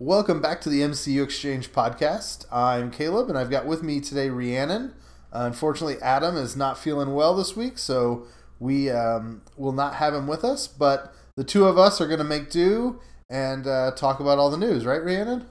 [0.00, 2.46] Welcome back to the MCU Exchange podcast.
[2.52, 4.94] I'm Caleb, and I've got with me today Rhiannon.
[5.32, 8.24] Uh, unfortunately, Adam is not feeling well this week, so
[8.60, 10.68] we um, will not have him with us.
[10.68, 14.50] But the two of us are going to make do and uh, talk about all
[14.50, 15.48] the news, right, Rhiannon?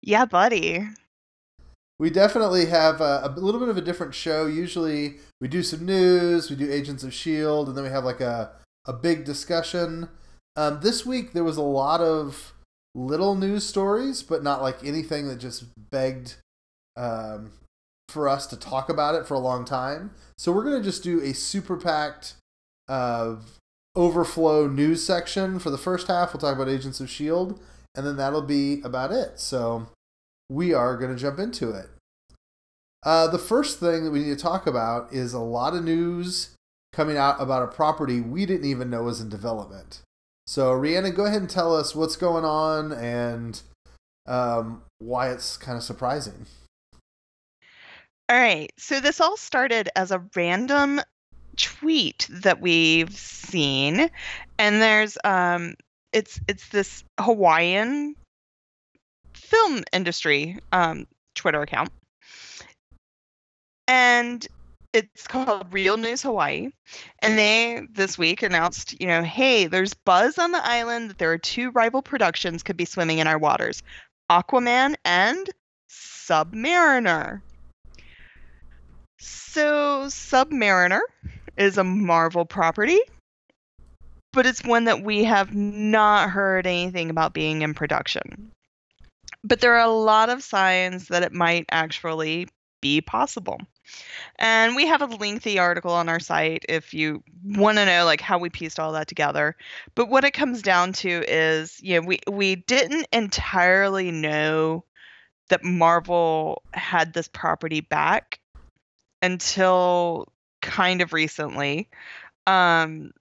[0.00, 0.86] Yeah, buddy.
[1.98, 4.46] We definitely have a, a little bit of a different show.
[4.46, 8.22] Usually, we do some news, we do Agents of S.H.I.E.L.D., and then we have like
[8.22, 8.50] a,
[8.86, 10.08] a big discussion.
[10.56, 12.54] Um, this week, there was a lot of
[12.94, 16.36] little news stories, but not like anything that just begged
[16.96, 17.52] um,
[18.08, 20.12] for us to talk about it for a long time.
[20.36, 22.34] So we're gonna just do a super packed
[22.88, 23.36] uh,
[23.94, 26.32] overflow news section for the first half.
[26.32, 27.60] We'll talk about Agents of Shield,
[27.94, 29.38] and then that'll be about it.
[29.38, 29.88] So
[30.50, 31.86] we are gonna jump into it.
[33.04, 36.56] Uh, the first thing that we need to talk about is a lot of news
[36.92, 40.00] coming out about a property we didn't even know was in development.
[40.48, 43.60] So, Rhiannon, go ahead and tell us what's going on and
[44.24, 46.46] um, why it's kind of surprising.
[48.30, 48.72] All right.
[48.78, 51.02] So, this all started as a random
[51.56, 54.08] tweet that we've seen,
[54.58, 55.74] and there's um,
[56.14, 58.16] it's it's this Hawaiian
[59.34, 61.90] film industry um, Twitter account,
[63.86, 64.48] and
[64.92, 66.70] it's called Real News Hawaii,
[67.20, 71.32] and they this week announced, you know, hey, there's buzz on the island that there
[71.32, 73.82] are two rival productions could be swimming in our waters,
[74.30, 75.50] Aquaman and
[75.90, 77.42] Submariner.
[79.18, 81.00] So Submariner
[81.56, 83.00] is a Marvel property,
[84.32, 88.52] but it's one that we have not heard anything about being in production.
[89.44, 92.48] But there are a lot of signs that it might actually
[92.80, 93.60] be possible.
[94.38, 98.20] And we have a lengthy article on our site if you want to know like
[98.20, 99.56] how we pieced all that together.
[99.94, 104.84] But what it comes down to is, you know, we we didn't entirely know
[105.48, 108.38] that Marvel had this property back
[109.22, 110.28] until
[110.62, 111.88] kind of recently.
[112.46, 113.12] Um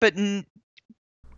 [0.00, 0.46] but n-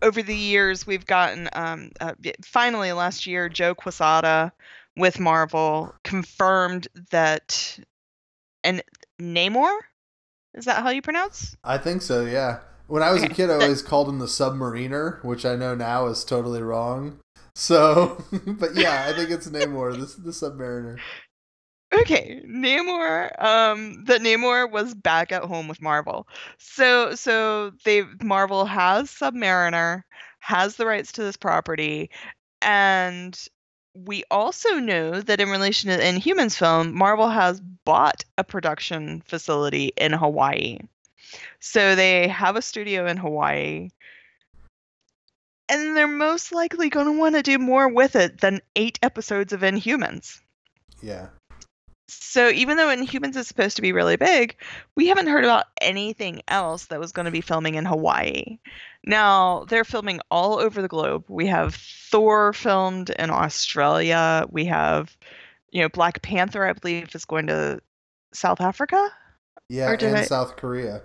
[0.02, 4.52] over the years we've gotten um, uh, finally last year Joe Quesada
[4.96, 7.78] with Marvel confirmed that
[8.64, 8.82] and
[9.20, 9.76] Namor?
[10.54, 11.56] Is that how you pronounce?
[11.62, 12.60] I think so, yeah.
[12.86, 13.32] When I was okay.
[13.32, 17.20] a kid, I always called him the Submariner, which I know now is totally wrong.
[17.54, 20.98] So, but yeah, I think it's Namor, the, the Submariner.
[21.92, 23.42] Okay, Namor.
[23.42, 26.26] Um, that Namor was back at home with Marvel.
[26.58, 30.02] So, so they Marvel has Submariner,
[30.40, 32.10] has the rights to this property,
[32.62, 33.38] and
[33.94, 39.22] we also know that in relation to the Inhumans film, Marvel has bought a production
[39.26, 40.78] facility in Hawaii.
[41.60, 43.90] So they have a studio in Hawaii.
[45.68, 49.52] And they're most likely going to want to do more with it than eight episodes
[49.52, 50.40] of Inhumans.
[51.00, 51.28] Yeah.
[52.08, 54.56] So even though Inhumans is supposed to be really big,
[54.96, 58.58] we haven't heard about anything else that was going to be filming in Hawaii.
[59.04, 61.24] Now, they're filming all over the globe.
[61.28, 64.44] We have Thor filmed in Australia.
[64.50, 65.16] We have,
[65.70, 67.80] you know, Black Panther, I believe, is going to
[68.32, 69.10] South Africa.
[69.68, 70.22] Yeah, and I...
[70.22, 71.02] South Korea.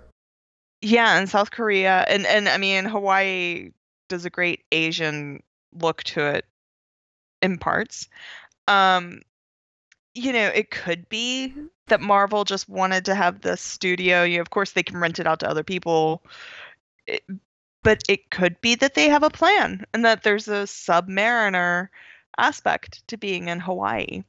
[0.82, 2.04] Yeah, and South Korea.
[2.08, 3.70] And and I mean Hawaii
[4.08, 5.42] does a great Asian
[5.72, 6.44] look to it
[7.42, 8.08] in parts.
[8.68, 9.22] Um
[10.14, 11.54] you know, it could be
[11.88, 14.22] that Marvel just wanted to have the studio.
[14.22, 16.22] You know, of course, they can rent it out to other people,
[17.06, 17.22] it,
[17.86, 21.86] but it could be that they have a plan and that there's a Submariner
[22.36, 24.24] aspect to being in Hawaii.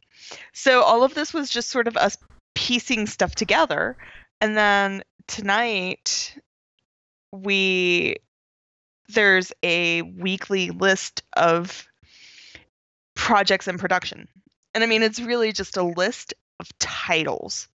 [0.53, 2.19] So all of this was just sort of us
[2.53, 3.97] piecing stuff together,
[4.41, 6.38] and then tonight
[7.31, 8.17] we
[9.09, 11.88] there's a weekly list of
[13.16, 14.28] projects in production
[14.75, 17.67] and I mean, it's really just a list of titles.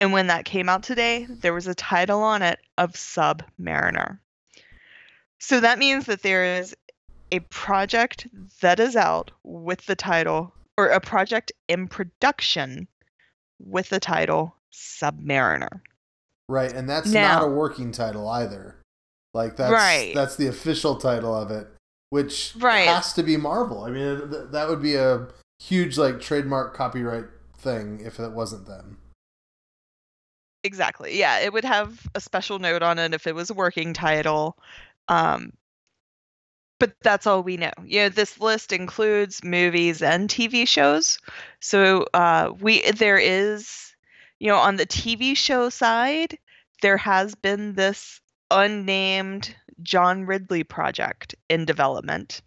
[0.00, 4.18] And when that came out today, there was a title on it of Submariner.
[5.40, 6.76] So that means that there is
[7.32, 8.26] a project
[8.60, 12.86] that is out with the title, or a project in production
[13.58, 15.80] with the title Submariner.
[16.48, 18.76] Right, and that's now, not a working title either.
[19.32, 20.12] Like that's right.
[20.14, 21.68] that's the official title of it,
[22.10, 22.88] which right.
[22.88, 23.84] has to be Marvel.
[23.84, 25.28] I mean, that would be a
[25.60, 27.26] huge like trademark copyright
[27.56, 28.98] thing if it wasn't them.
[30.62, 31.18] Exactly.
[31.18, 34.58] Yeah, it would have a special note on it if it was a working title.
[35.10, 35.52] Um,
[36.78, 37.72] but that's all we know.
[37.84, 41.18] You know, this list includes movies and TV shows.
[41.60, 43.94] So uh, we there is,
[44.38, 46.38] you know, on the TV show side,
[46.80, 48.20] there has been this
[48.50, 52.40] unnamed John Ridley project in development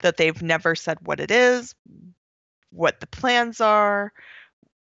[0.00, 1.74] that they've never said what it is,
[2.70, 4.12] what the plans are.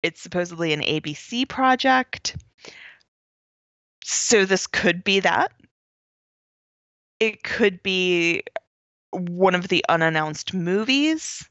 [0.03, 2.37] It's supposedly an ABC project.
[4.05, 5.53] So this could be that.
[7.21, 8.43] It could be
[9.11, 11.49] one of the unannounced movies.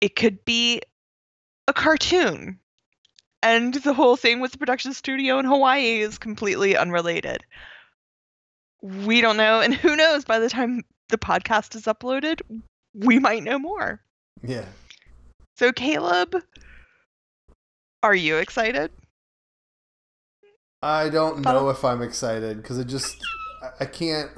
[0.00, 0.82] It could be
[1.68, 2.58] a cartoon.
[3.42, 7.44] And the whole thing with the production studio in Hawaii is completely unrelated.
[8.82, 9.60] We don't know.
[9.60, 12.40] And who knows, by the time the podcast is uploaded,
[12.94, 14.00] we might know more.
[14.42, 14.64] Yeah.
[15.56, 16.42] So, Caleb,
[18.02, 18.90] are you excited?
[20.82, 23.24] I don't know if I'm excited because it just
[23.80, 24.30] I can't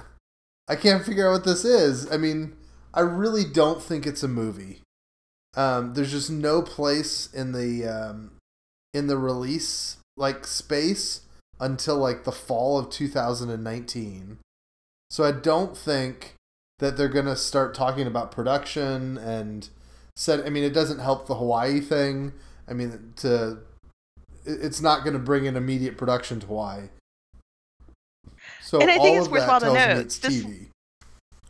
[0.69, 2.11] I can't figure out what this is.
[2.11, 2.57] I mean,
[2.93, 4.81] I really don't think it's a movie.
[5.57, 8.33] Um, there's just no place in the um,
[8.93, 11.23] in the release like space
[11.61, 14.39] until like the fall of 2019.
[15.11, 16.35] So I don't think
[16.79, 19.69] that they're gonna start talking about production and
[20.17, 22.33] said I mean, it doesn't help the Hawaii thing.
[22.67, 23.59] I mean, to
[24.47, 26.89] it's not going to bring an immediate production to Hawaii.
[28.65, 30.69] So and I think it's worthwhile to note this, TV.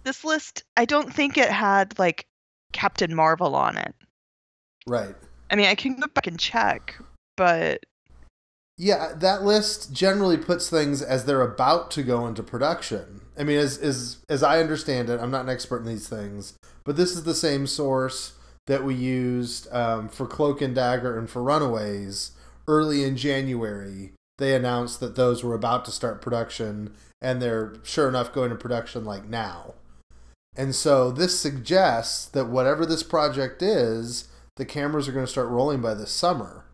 [0.02, 0.64] this list.
[0.76, 2.26] I don't think it had like
[2.72, 3.94] Captain Marvel on it.
[4.86, 5.14] Right.
[5.50, 6.98] I mean, I can go back and check,
[7.36, 7.84] but
[8.76, 13.20] Yeah, that list generally puts things as they're about to go into production.
[13.38, 16.54] I mean, as as as I understand it, I'm not an expert in these things,
[16.84, 18.32] but this is the same source
[18.66, 22.32] that we used um, for Cloak and Dagger and for Runaways
[22.66, 24.12] early in January.
[24.38, 28.56] They announced that those were about to start production, and they're sure enough going to
[28.56, 29.74] production like now.
[30.56, 35.48] And so this suggests that whatever this project is, the cameras are going to start
[35.48, 36.64] rolling by this summer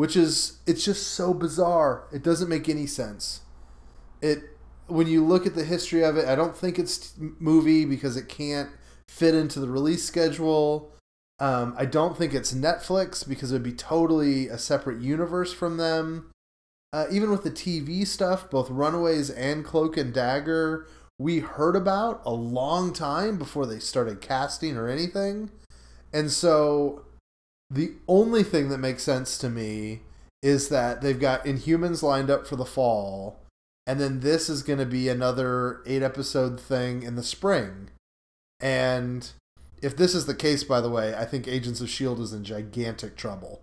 [0.00, 2.08] which is it's just so bizarre.
[2.10, 3.40] It doesn't make any sense.
[4.22, 4.44] It
[4.86, 8.26] when you look at the history of it, I don't think it's movie because it
[8.26, 8.70] can't
[9.08, 10.90] fit into the release schedule.
[11.38, 15.76] Um, I don't think it's Netflix because it would be totally a separate universe from
[15.76, 16.30] them.
[16.92, 20.86] Uh, even with the TV stuff, both Runaways and Cloak and Dagger,
[21.18, 25.50] we heard about a long time before they started casting or anything.
[26.12, 27.04] And so
[27.70, 30.00] the only thing that makes sense to me
[30.42, 33.38] is that they've got Inhumans lined up for the fall,
[33.86, 37.90] and then this is going to be another eight episode thing in the spring.
[38.58, 39.30] And
[39.82, 42.22] if this is the case, by the way, I think Agents of S.H.I.E.L.D.
[42.22, 43.60] is in gigantic trouble.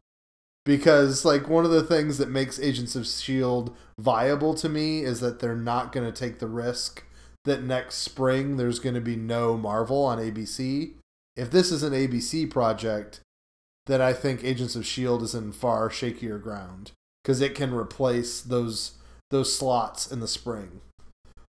[0.67, 3.71] Because, like, one of the things that makes Agents of S.H.I.E.L.D.
[3.97, 7.05] viable to me is that they're not going to take the risk
[7.45, 10.91] that next spring there's going to be no Marvel on ABC.
[11.37, 13.21] If this is an ABC project,
[13.85, 16.91] then I think Agents of Shield is in far shakier ground
[17.23, 18.97] because it can replace those
[19.29, 20.81] those slots in the spring.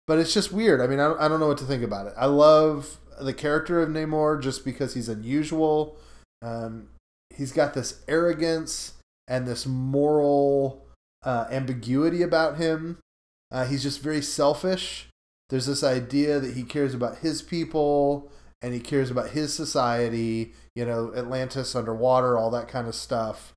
[0.06, 0.80] But it's just weird.
[0.80, 2.14] I mean, I don't, I don't know what to think about it.
[2.16, 5.98] I love the character of Namor just because he's unusual.
[6.44, 6.90] Um,
[7.36, 8.94] he's got this arrogance
[9.28, 10.86] and this moral
[11.24, 13.00] uh, ambiguity about him.
[13.52, 15.08] Uh, he's just very selfish.
[15.50, 18.32] There's this idea that he cares about his people
[18.62, 23.54] and he cares about his society, you know, Atlantis underwater, all that kind of stuff.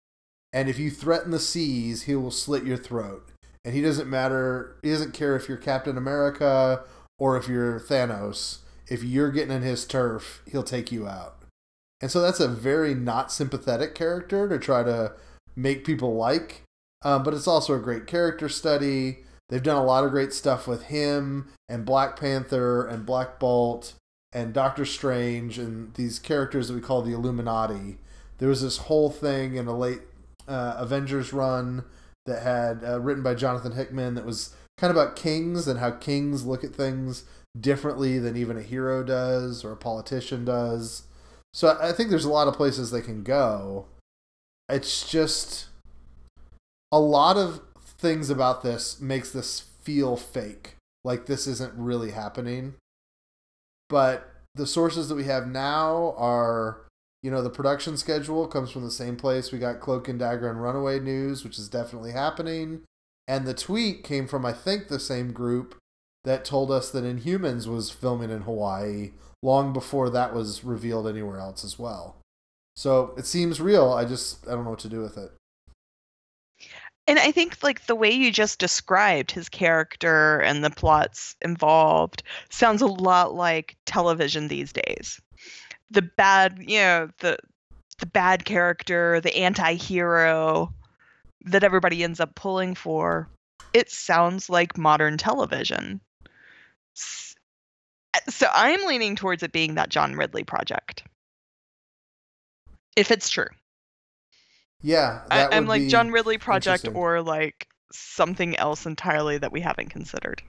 [0.52, 3.30] And if you threaten the seas, he will slit your throat.
[3.64, 6.84] And he doesn't matter, he doesn't care if you're Captain America
[7.18, 8.58] or if you're Thanos.
[8.88, 11.36] If you're getting in his turf, he'll take you out.
[12.00, 15.12] And so that's a very not sympathetic character to try to
[15.56, 16.62] make people like.
[17.02, 19.20] Um, but it's also a great character study.
[19.48, 23.94] They've done a lot of great stuff with him and Black Panther and Black Bolt
[24.32, 27.98] and Doctor Strange and these characters that we call the Illuminati.
[28.38, 30.02] There was this whole thing in a late
[30.46, 31.84] uh, Avengers run
[32.26, 35.90] that had uh, written by Jonathan Hickman that was kind of about kings and how
[35.90, 37.24] kings look at things
[37.58, 41.04] differently than even a hero does or a politician does.
[41.52, 43.86] So I think there's a lot of places they can go.
[44.70, 45.66] It's just
[46.92, 50.76] a lot of things about this makes this feel fake.
[51.04, 52.74] Like this isn't really happening.
[53.88, 56.86] But the sources that we have now are
[57.22, 59.52] you know the production schedule comes from the same place.
[59.52, 62.82] We got cloak and dagger and runaway news which is definitely happening.
[63.28, 65.76] And the tweet came from i think the same group
[66.24, 69.12] that told us that inhumans was filming in hawaii
[69.42, 72.19] long before that was revealed anywhere else as well
[72.80, 75.30] so it seems real i just i don't know what to do with it
[77.06, 82.22] and I think like the way you just described his character and the plots involved
[82.50, 85.20] sounds a lot like television these days.
[85.90, 87.36] The bad, you know, the
[87.98, 90.72] the bad character, the anti-hero
[91.46, 93.28] that everybody ends up pulling for.
[93.72, 96.00] It sounds like modern television.
[98.28, 101.02] So I'm leaning towards it being that John Ridley project.
[102.96, 103.48] If it's true.
[104.82, 109.90] Yeah, I, am like John Ridley project or like something else entirely that we haven't
[109.90, 110.42] considered.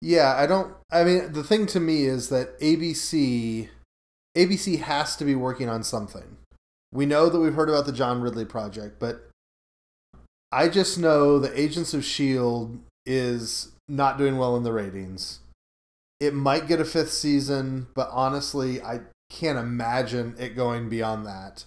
[0.00, 0.74] Yeah, I don't.
[0.90, 3.68] I mean, the thing to me is that ABC,
[4.36, 6.38] ABC has to be working on something.
[6.92, 9.28] We know that we've heard about the John Ridley project, but
[10.50, 15.40] I just know the Agents of Shield is not doing well in the ratings.
[16.18, 19.00] It might get a fifth season, but honestly, I
[19.32, 21.64] can't imagine it going beyond that.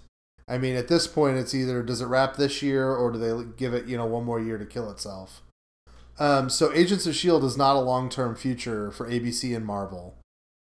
[0.48, 3.50] I mean, at this point, it's either does it wrap this year or do they
[3.57, 5.41] give it, you know, one more year to kill itself?
[6.19, 7.45] Um, so Agents of S.H.I.E.L.D.
[7.45, 10.15] is not a long term future for ABC and Marvel.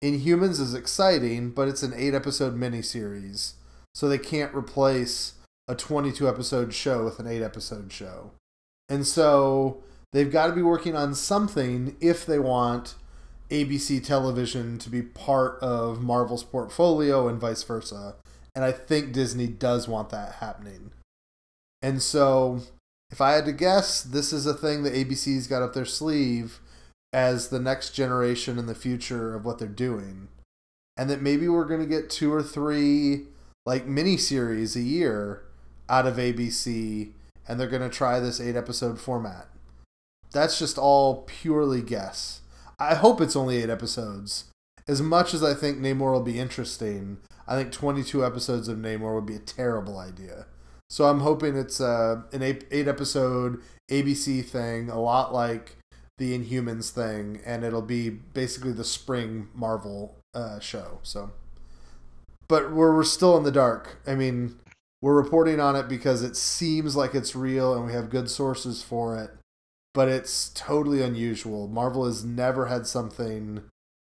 [0.02, 3.54] Inhumans is exciting, but it's an eight episode miniseries,
[3.94, 5.34] so they can't replace
[5.66, 8.32] a 22 episode show with an eight episode show.
[8.88, 12.94] And so they've got to be working on something if they want
[13.50, 18.16] ABC television to be part of Marvel's portfolio and vice versa.
[18.54, 20.90] And I think Disney does want that happening.
[21.80, 22.60] And so
[23.10, 26.60] if I had to guess, this is a thing that ABC's got up their sleeve
[27.12, 30.28] as the next generation in the future of what they're doing.
[30.96, 33.26] And that maybe we're going to get two or three
[33.64, 35.44] like mini series a year
[35.88, 37.12] out of ABC
[37.46, 39.46] and they're going to try this 8 episode format.
[40.32, 42.42] That's just all purely guess.
[42.78, 44.44] I hope it's only 8 episodes.
[44.86, 49.14] As much as I think Namor will be interesting, I think 22 episodes of Namor
[49.14, 50.46] would be a terrible idea.
[50.90, 55.76] So I'm hoping it's uh, an eight, eight episode ABC thing, a lot like
[56.16, 61.00] the Inhumans thing, and it'll be basically the spring Marvel uh, show.
[61.02, 61.32] So,
[62.48, 63.98] but we're we're still in the dark.
[64.06, 64.58] I mean,
[65.02, 68.82] we're reporting on it because it seems like it's real, and we have good sources
[68.82, 69.30] for it.
[69.94, 71.66] But it's totally unusual.
[71.66, 73.62] Marvel has never had something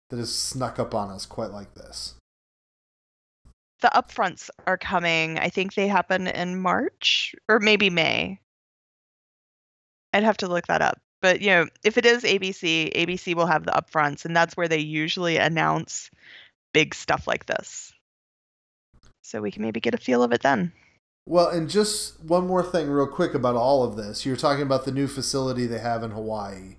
[0.10, 2.16] that has snuck up on us quite like this
[3.82, 5.38] the upfronts are coming.
[5.38, 8.40] I think they happen in March or maybe May.
[10.14, 11.00] I'd have to look that up.
[11.22, 14.68] But you know, if it is ABC, ABC will have the upfronts, and that's where
[14.68, 16.10] they usually announce
[16.74, 17.94] big stuff like this.
[19.22, 20.72] So we can maybe get a feel of it then.
[21.28, 24.26] Well, and just one more thing, real quick, about all of this.
[24.26, 26.78] You're talking about the new facility they have in Hawaii.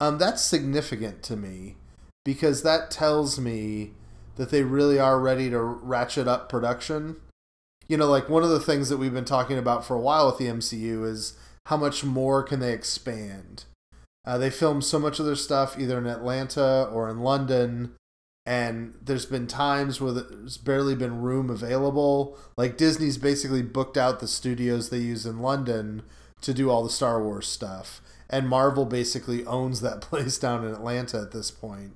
[0.00, 1.76] Um, that's significant to me
[2.24, 3.92] because that tells me
[4.36, 7.16] that they really are ready to ratchet up production.
[7.88, 10.26] You know, like one of the things that we've been talking about for a while
[10.26, 13.64] with the MCU is how much more can they expand.
[14.24, 17.94] Uh, they film so much of their stuff either in Atlanta or in London,
[18.48, 22.38] and there's been times where there's barely been room available.
[22.56, 26.00] Like Disney's basically booked out the studios they use in London
[26.40, 28.00] to do all the Star Wars stuff,
[28.30, 31.92] and Marvel basically owns that place down in Atlanta at this point.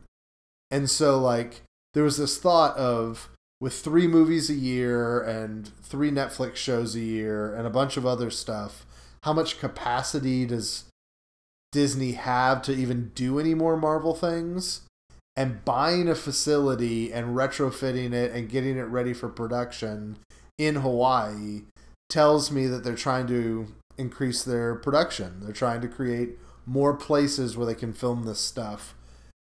[0.71, 1.63] And so, like,
[1.95, 7.01] there was this thought of with three movies a year and three Netflix shows a
[7.01, 8.85] year and a bunch of other stuff,
[9.23, 10.85] how much capacity does
[11.71, 14.83] Disney have to even do any more Marvel things?
[15.35, 20.19] And buying a facility and retrofitting it and getting it ready for production
[20.59, 21.63] in Hawaii
[22.11, 25.41] tells me that they're trying to increase their production.
[25.41, 28.95] They're trying to create more places where they can film this stuff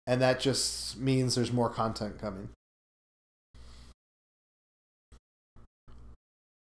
[0.07, 2.49] and that just means there's more content coming.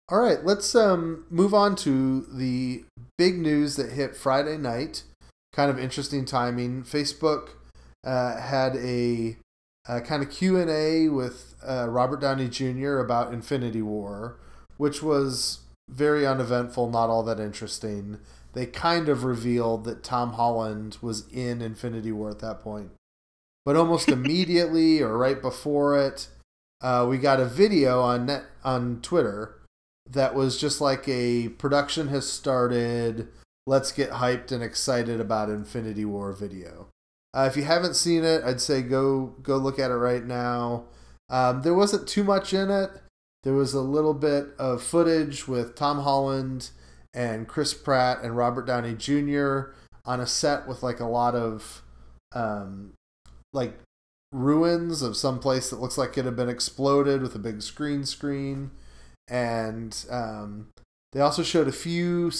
[0.10, 2.86] All right, let's um, move on to the
[3.18, 5.04] big news that hit Friday night.
[5.54, 6.84] Kind of interesting timing.
[6.84, 7.50] Facebook
[8.04, 9.38] uh, had a,
[9.88, 13.00] a kind of Q and A with uh, Robert Downey Jr.
[13.00, 14.39] about Infinity War,
[14.77, 18.20] which was very uneventful, not all that interesting.
[18.54, 22.92] They kind of revealed that Tom Holland was in Infinity War at that point
[23.68, 26.30] but almost immediately or right before it,
[26.80, 29.60] uh, we got a video on net on Twitter
[30.10, 33.27] that was just like a production has started.
[33.66, 36.88] Let's get hyped and excited about Infinity War video.
[37.38, 40.86] Uh, if you haven't seen it, I'd say go go look at it right now.
[41.29, 42.89] Um, there wasn't too much in it.
[43.44, 46.72] There was a little bit of footage with Tom Holland
[47.13, 49.74] and Chris Pratt and Robert Downey Jr.
[50.03, 51.84] on a set with like a lot of
[52.34, 52.94] um,
[53.53, 53.77] like
[54.32, 58.03] ruins of some place that looks like it had been exploded with a big screen
[58.03, 58.72] screen
[59.27, 60.70] and um,
[61.13, 62.32] they also showed a few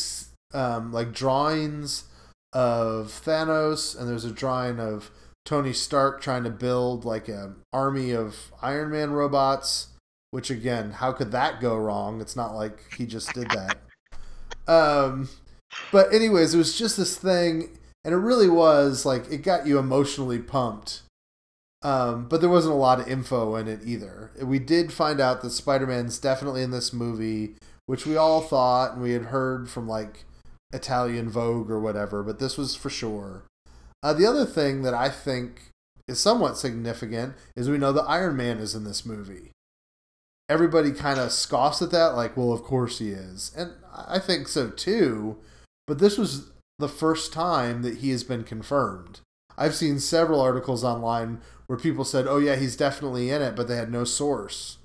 [0.54, 2.06] um, like drawings
[2.54, 5.12] of Thanos and there's a drawing of
[5.46, 9.88] Tony Stark trying to build like an army of Iron Man robots
[10.32, 12.22] which again how could that go wrong?
[12.22, 13.78] It's not like he just did that.
[14.68, 15.30] Um
[15.94, 19.78] but anyways it was just this thing and it really was like it got you
[19.78, 21.04] emotionally pumped.
[21.84, 24.32] Um, but there wasn't a lot of info in it either.
[24.42, 28.94] We did find out that Spider Man's definitely in this movie, which we all thought
[28.94, 30.26] and we had heard from like
[30.74, 33.44] Italian Vogue or whatever, but this was for sure.
[34.04, 35.72] Uh, the other thing that I think
[36.08, 39.52] is somewhat significant is we know the Iron Man is in this movie.
[40.50, 43.52] Everybody kind of scoffs at that, like, well, of course he is.
[43.56, 45.38] And I think so too,
[45.88, 49.20] but this was the first time that he has been confirmed.
[49.58, 53.68] I've seen several articles online where people said, "Oh yeah, he's definitely in it," but
[53.68, 54.78] they had no source.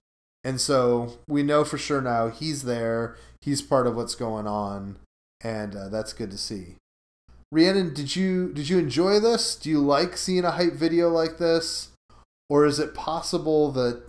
[0.42, 3.16] And so we know for sure now he's there.
[3.42, 4.96] He's part of what's going on,
[5.42, 6.76] and uh, that's good to see.
[7.50, 9.56] Rhiannon, did you did you enjoy this?
[9.56, 11.90] Do you like seeing a hype video like this,
[12.48, 14.02] or is it possible that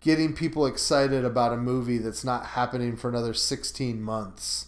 [0.00, 4.66] getting people excited about a movie that's not happening for another sixteen months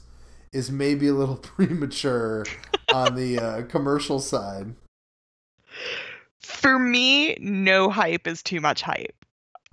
[0.52, 2.44] is maybe a little premature
[2.92, 4.74] on the uh, commercial side?
[6.40, 9.24] For me, no hype is too much hype.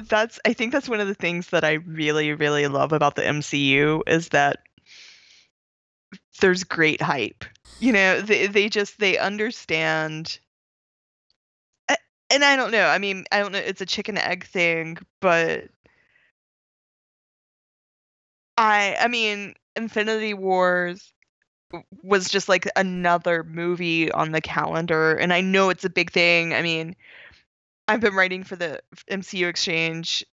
[0.09, 3.21] That's I think that's one of the things that I really really love about the
[3.21, 4.61] MCU is that
[6.39, 7.45] there's great hype.
[7.79, 10.39] You know, they they just they understand
[12.31, 12.87] and I don't know.
[12.87, 13.59] I mean, I don't know.
[13.59, 15.65] It's a chicken egg thing, but
[18.57, 21.13] I I mean, Infinity Wars
[22.03, 26.53] was just like another movie on the calendar and I know it's a big thing.
[26.53, 26.95] I mean,
[27.87, 30.25] I've been writing for the MCU Exchange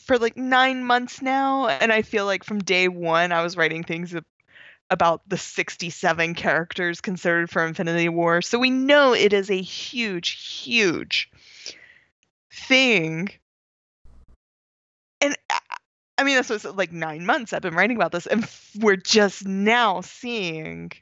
[0.00, 3.82] for like 9 months now and I feel like from day 1 I was writing
[3.84, 4.14] things
[4.90, 8.42] about the 67 characters considered for Infinity War.
[8.42, 11.30] So we know it is a huge huge
[12.52, 13.28] thing.
[15.20, 15.58] And uh,
[16.16, 18.48] I mean, this was like nine months I've been writing about this, and
[18.80, 20.92] we're just now seeing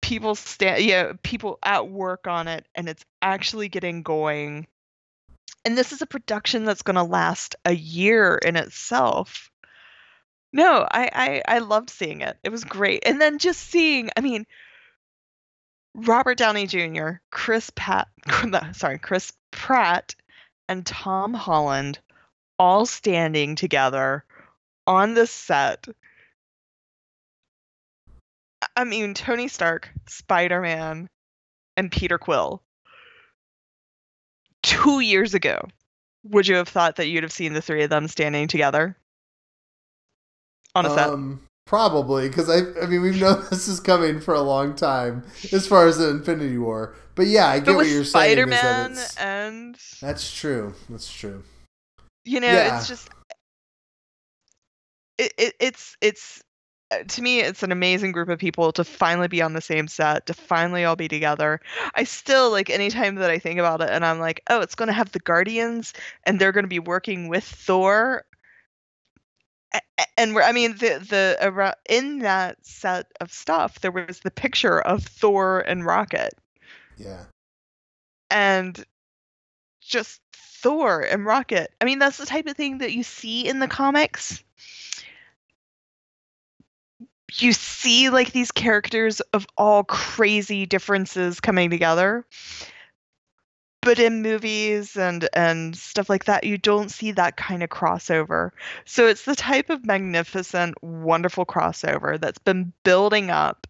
[0.00, 4.66] people stand, yeah, people at work on it, and it's actually getting going.
[5.64, 9.50] And this is a production that's going to last a year in itself.
[10.52, 12.38] No, I, I I loved seeing it.
[12.42, 14.46] It was great, and then just seeing, I mean,
[15.94, 18.08] Robert Downey Jr., Chris Pat,
[18.72, 20.14] sorry, Chris Pratt,
[20.68, 21.98] and Tom Holland
[22.58, 24.24] all standing together
[24.86, 25.86] on the set.
[28.76, 31.08] I mean, Tony Stark, Spider Man,
[31.76, 32.62] and Peter Quill.
[34.62, 35.60] Two years ago,
[36.24, 38.96] would you have thought that you'd have seen the three of them standing together
[40.74, 41.08] on a set?
[41.08, 45.24] Um, probably, because I, I mean, we've known this is coming for a long time
[45.52, 46.94] as far as the Infinity War.
[47.14, 49.06] But yeah, I get what you're Spider-Man saying.
[49.06, 50.74] Spider Man and that's true.
[50.88, 51.42] That's true.
[52.24, 52.76] You know, yeah.
[52.76, 53.08] it's just
[55.18, 56.42] it, it it's it's
[56.90, 59.88] uh, to me it's an amazing group of people to finally be on the same
[59.88, 61.60] set to finally all be together
[61.94, 64.86] i still like anytime that i think about it and i'm like oh it's going
[64.86, 65.92] to have the guardians
[66.24, 68.24] and they're going to be working with thor
[70.16, 74.80] and we're, I mean the the in that set of stuff there was the picture
[74.80, 76.34] of thor and rocket
[76.96, 77.24] yeah
[78.30, 78.84] and
[79.80, 80.20] just
[80.60, 81.72] Thor and Rocket.
[81.80, 84.42] I mean, that's the type of thing that you see in the comics.
[87.34, 92.24] You see like these characters of all crazy differences coming together.
[93.80, 98.50] But in movies and and stuff like that, you don't see that kind of crossover.
[98.84, 103.66] So it's the type of magnificent, wonderful crossover that's been building up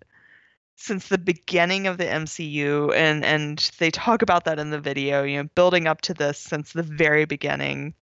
[0.77, 5.25] since the beginning of the MCU and and they talk about that in the video,
[5.25, 7.95] you know, building up to this since the very beginning.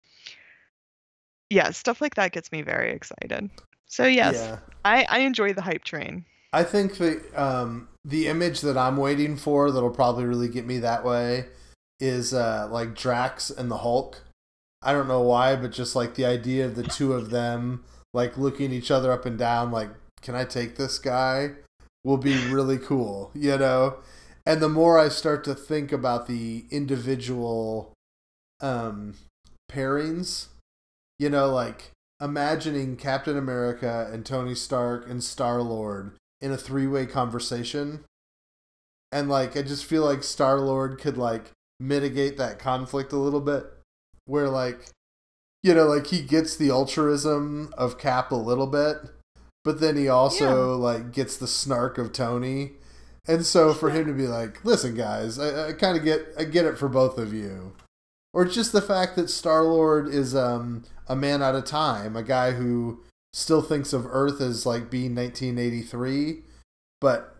[1.50, 3.48] Yeah, stuff like that gets me very excited.
[3.86, 4.58] So yes, yeah.
[4.84, 6.24] I I enjoy the hype train.
[6.52, 10.78] I think the um the image that I'm waiting for that'll probably really get me
[10.78, 11.46] that way
[12.00, 14.22] is uh like Drax and the Hulk.
[14.82, 18.36] I don't know why, but just like the idea of the two of them like
[18.36, 21.50] looking each other up and down like can I take this guy?
[22.04, 23.96] will be really cool, you know?
[24.46, 27.94] And the more I start to think about the individual
[28.60, 29.14] um,
[29.72, 30.48] pairings,
[31.18, 36.86] you know, like imagining Captain America and Tony Stark and Star Lord in a three
[36.86, 38.04] way conversation.
[39.10, 43.40] And like, I just feel like Star Lord could like mitigate that conflict a little
[43.40, 43.64] bit.
[44.26, 44.78] Where like,
[45.62, 48.96] you know, like he gets the altruism of Cap a little bit,
[49.64, 50.84] but then he also yeah.
[50.84, 52.72] like gets the snark of Tony.
[53.26, 56.44] And so for him to be like, "Listen, guys, I, I kind of get I
[56.44, 57.74] get it for both of you,"
[58.34, 62.22] or just the fact that Star Lord is um, a man out of time, a
[62.22, 66.42] guy who still thinks of Earth as like being 1983,
[67.00, 67.33] but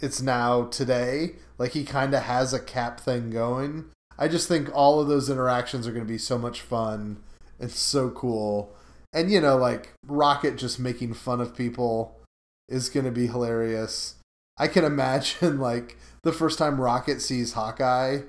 [0.00, 1.36] it's now today.
[1.58, 3.86] Like he kind of has a cap thing going.
[4.18, 7.18] I just think all of those interactions are going to be so much fun.
[7.60, 8.74] and so cool.
[9.12, 12.16] And you know, like Rocket just making fun of people
[12.68, 14.14] is going to be hilarious.
[14.58, 18.20] I can imagine like the first time Rocket sees Hawkeye,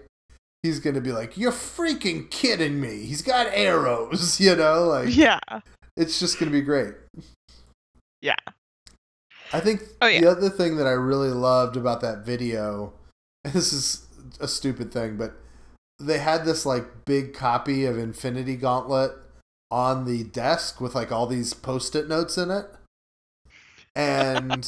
[0.63, 3.05] he's going to be like, "You're freaking kidding me.
[3.05, 5.39] He's got arrows," you know, like Yeah.
[5.97, 6.93] it's just going to be great.
[8.21, 8.35] Yeah.
[9.51, 10.21] I think Oh, yeah.
[10.21, 12.93] the other thing that I really loved about that video,
[13.43, 14.07] and this is
[14.39, 15.33] a stupid thing, but
[15.99, 19.11] they had this like big copy of Infinity Gauntlet
[19.71, 22.65] on the desk with like all these post-it notes in it.
[23.95, 24.67] And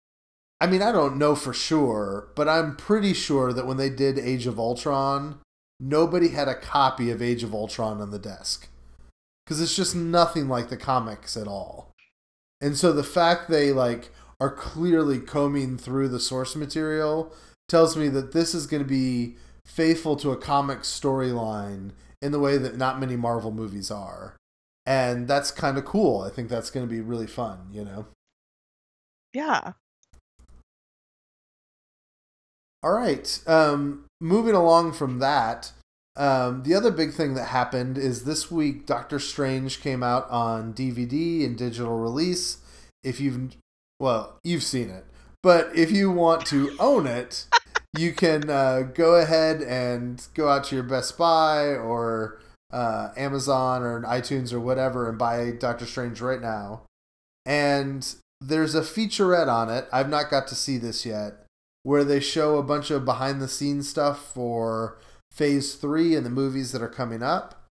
[0.60, 4.18] I mean, I don't know for sure, but I'm pretty sure that when they did
[4.18, 5.38] Age of Ultron,
[5.78, 8.68] nobody had a copy of Age of Ultron on the desk.
[9.46, 11.94] Cuz it's just nothing like the comics at all.
[12.60, 17.32] And so the fact they like are clearly combing through the source material
[17.68, 21.90] tells me that this is going to be faithful to a comic storyline
[22.22, 24.36] in the way that not many Marvel movies are.
[24.86, 26.22] And that's kind of cool.
[26.22, 28.06] I think that's going to be really fun, you know.
[29.34, 29.72] Yeah.
[32.82, 33.40] All right.
[33.46, 35.72] Um, moving along from that,
[36.18, 40.74] um, the other big thing that happened is this week Doctor Strange came out on
[40.74, 42.58] DVD and digital release.
[43.04, 43.56] If you've,
[44.00, 45.04] well, you've seen it,
[45.42, 47.46] but if you want to own it,
[47.96, 52.40] you can uh, go ahead and go out to your Best Buy or
[52.72, 56.82] uh, Amazon or iTunes or whatever and buy Doctor Strange right now.
[57.46, 59.86] And there's a featurette on it.
[59.92, 61.44] I've not got to see this yet
[61.82, 64.98] where they show a bunch of behind the scenes stuff for
[65.30, 67.66] phase three and the movies that are coming up.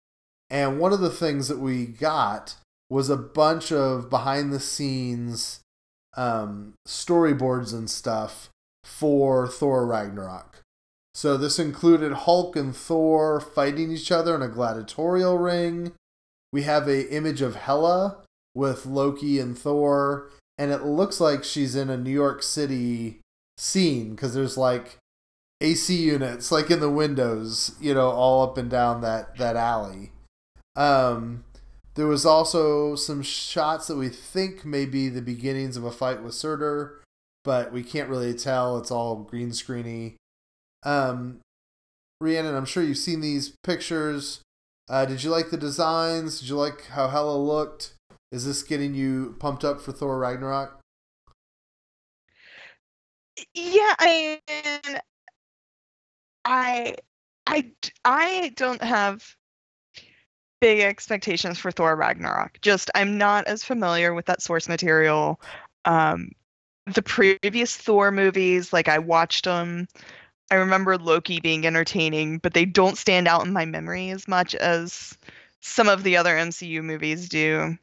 [0.49, 2.55] And one of the things that we got
[2.89, 5.59] was a bunch of behind the scenes
[6.15, 8.49] um, storyboards and stuff
[8.83, 10.61] for Thor Ragnarok.
[11.13, 15.93] So this included Hulk and Thor fighting each other in a gladiatorial ring.
[16.53, 18.23] We have a image of Hela
[18.55, 23.21] with Loki and Thor, and it looks like she's in a New York City
[23.57, 24.97] scene because there's like
[25.59, 30.11] AC units like in the windows, you know, all up and down that that alley.
[30.75, 31.43] Um,
[31.95, 36.21] there was also some shots that we think may be the beginnings of a fight
[36.21, 37.01] with Surtur,
[37.43, 38.77] but we can't really tell.
[38.77, 40.15] It's all green screeny.
[40.83, 41.39] Um,
[42.21, 44.41] Rhiannon, I'm sure you've seen these pictures.
[44.87, 46.39] Uh, did you like the designs?
[46.39, 47.93] Did you like how Hela looked?
[48.31, 50.79] Is this getting you pumped up for Thor Ragnarok?
[53.53, 54.99] Yeah, I mean,
[56.47, 56.95] I,
[57.45, 57.69] I,
[58.05, 59.35] I don't have
[60.61, 62.59] big expectations for Thor Ragnarok.
[62.61, 65.41] Just I'm not as familiar with that source material.
[65.83, 66.31] Um,
[66.85, 69.87] the previous Thor movies, like I watched them.
[70.49, 74.55] I remember Loki being entertaining, but they don't stand out in my memory as much
[74.55, 75.17] as
[75.59, 77.77] some of the other MCU movies do.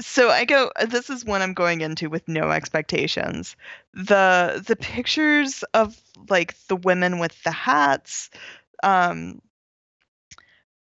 [0.00, 3.56] So I go this is one I'm going into with no expectations.
[3.94, 8.30] The the pictures of like the women with the hats,
[8.82, 9.40] um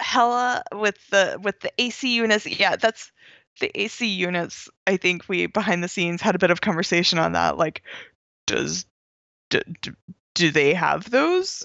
[0.02, 2.46] Hela with the with the AC units.
[2.46, 3.12] Yeah, that's
[3.60, 4.70] the AC units.
[4.86, 7.58] I think we behind the scenes had a bit of conversation on that.
[7.58, 7.82] Like,
[8.48, 8.86] does
[9.50, 9.96] do, do,
[10.36, 11.64] do they have those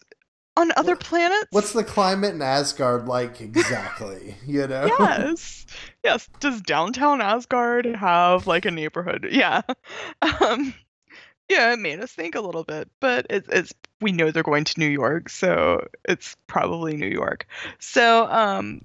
[0.60, 1.48] on other planets?
[1.50, 4.36] What's the climate in Asgard like exactly?
[4.46, 4.88] You know?
[4.98, 5.66] yes
[6.04, 9.62] yes does downtown asgard have like a neighborhood yeah
[10.22, 10.74] um
[11.48, 14.64] yeah it made us think a little bit but it's, it's we know they're going
[14.64, 17.46] to new york so it's probably new york
[17.78, 18.82] so um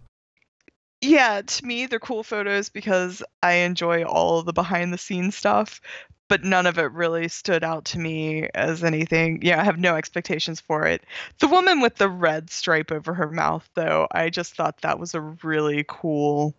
[1.02, 5.82] yeah to me they're cool photos because i enjoy all the behind the scenes stuff
[6.28, 9.40] but none of it really stood out to me as anything.
[9.44, 11.04] Yeah i have no expectations for it.
[11.40, 15.14] The woman with the red stripe over her mouth though i just thought that was
[15.14, 16.56] a really cool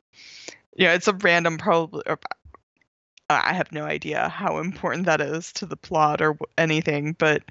[0.76, 2.02] yeah it's a random probably
[3.30, 7.42] i have no idea how important that is to the plot or anything but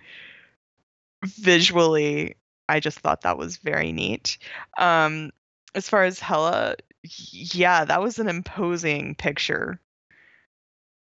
[1.24, 2.36] visually
[2.70, 4.38] i just thought that was very neat.
[4.78, 5.32] Um
[5.74, 9.80] as far as Hela yeah that was an imposing picture.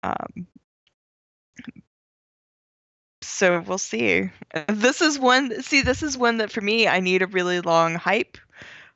[0.02, 0.46] Um
[3.22, 4.30] so we'll see.
[4.68, 7.94] This is one see this is one that for me i need a really long
[7.94, 8.38] hype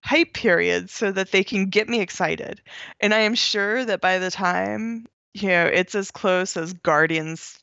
[0.03, 2.61] hype period so that they can get me excited.
[3.01, 7.59] And i am sure that by the time you know it's as close as guardians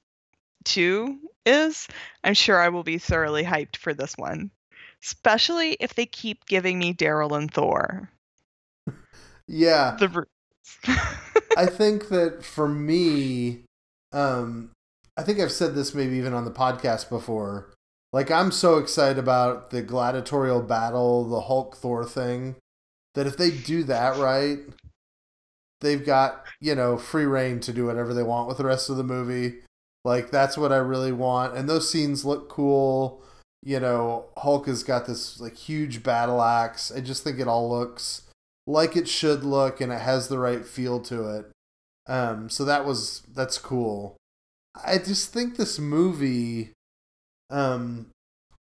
[0.66, 1.88] 2 is
[2.24, 4.52] i'm sure i will be thoroughly hyped for this one
[5.04, 8.10] especially if they keep giving me darryl and thor.
[9.48, 9.98] Yeah.
[10.00, 10.26] the
[11.58, 13.64] I think that for me,
[14.12, 14.72] um,
[15.18, 17.74] I think I've said this maybe even on the podcast before.
[18.14, 22.56] Like I'm so excited about the gladiatorial battle, the Hulk Thor thing,
[23.16, 24.60] that if they do that right,
[25.82, 28.98] they've got, you know, free reign to do whatever they want with the rest of
[28.98, 29.56] the movie.
[30.06, 31.58] Like that's what I really want.
[31.58, 33.24] And those scenes look cool.
[33.64, 36.92] You know, Hulk has got this like huge battle axe.
[36.96, 38.22] I just think it all looks
[38.68, 41.52] like it should look and it has the right feel to it.
[42.06, 44.16] Um so that was that's cool.
[44.86, 46.74] I just think this movie
[47.50, 48.08] um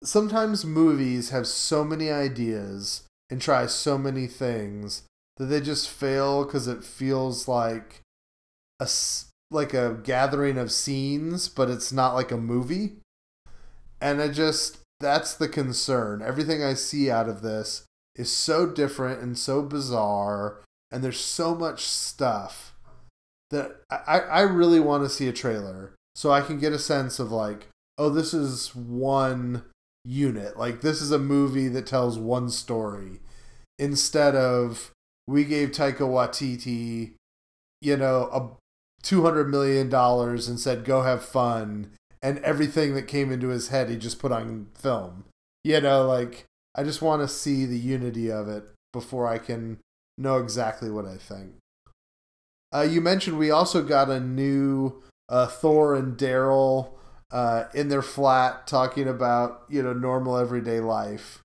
[0.02, 5.02] sometimes movies have so many ideas and try so many things
[5.36, 8.00] that they just fail because it feels like
[8.80, 8.88] a
[9.50, 12.96] like a gathering of scenes, but it's not like a movie.
[14.00, 16.22] And I just that's the concern.
[16.22, 21.54] Everything I see out of this is so different and so bizarre, and there's so
[21.54, 22.74] much stuff
[23.50, 27.18] that I, I really want to see a trailer so I can get a sense
[27.18, 29.62] of like, oh, this is one
[30.04, 30.58] unit.
[30.58, 33.20] Like this is a movie that tells one story
[33.78, 34.90] instead of
[35.26, 37.12] we gave Taika Waititi,
[37.80, 38.50] you know, a
[39.02, 43.68] two hundred million dollars and said go have fun, and everything that came into his
[43.68, 45.24] head he just put on film.
[45.64, 49.78] You know, like I just want to see the unity of it before I can
[50.18, 51.54] know exactly what I think.
[52.74, 56.90] Uh, you mentioned we also got a new uh, Thor and Darryl
[57.30, 61.42] uh, in their flat talking about you know normal everyday life.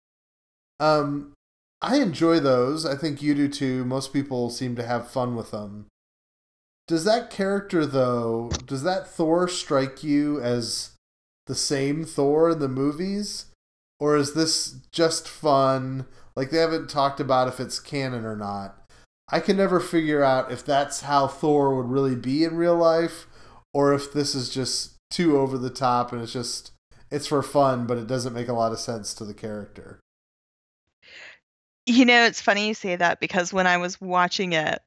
[0.79, 1.33] Um,
[1.81, 2.85] I enjoy those.
[2.85, 3.85] I think you do too.
[3.85, 5.85] Most people seem to have fun with them.
[6.87, 8.49] Does that character though?
[8.65, 10.91] Does that Thor strike you as
[11.47, 13.45] the same Thor in the movies,
[13.99, 16.05] or is this just fun?
[16.35, 18.81] Like they haven't talked about if it's canon or not.
[19.29, 23.25] I can never figure out if that's how Thor would really be in real life,
[23.75, 26.71] or if this is just too over the top and it's just
[27.11, 29.99] it's for fun, but it doesn't make a lot of sense to the character.
[31.85, 34.79] You know, it's funny you say that because when I was watching it,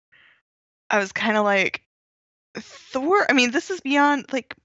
[0.88, 1.82] I was kind of like,
[2.56, 3.26] Thor.
[3.28, 4.56] I mean, this is beyond like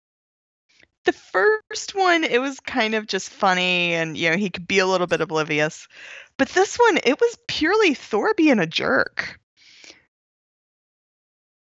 [1.03, 2.23] the first one.
[2.23, 5.19] It was kind of just funny, and you know, he could be a little bit
[5.19, 5.89] oblivious.
[6.37, 9.37] But this one, it was purely Thor being a jerk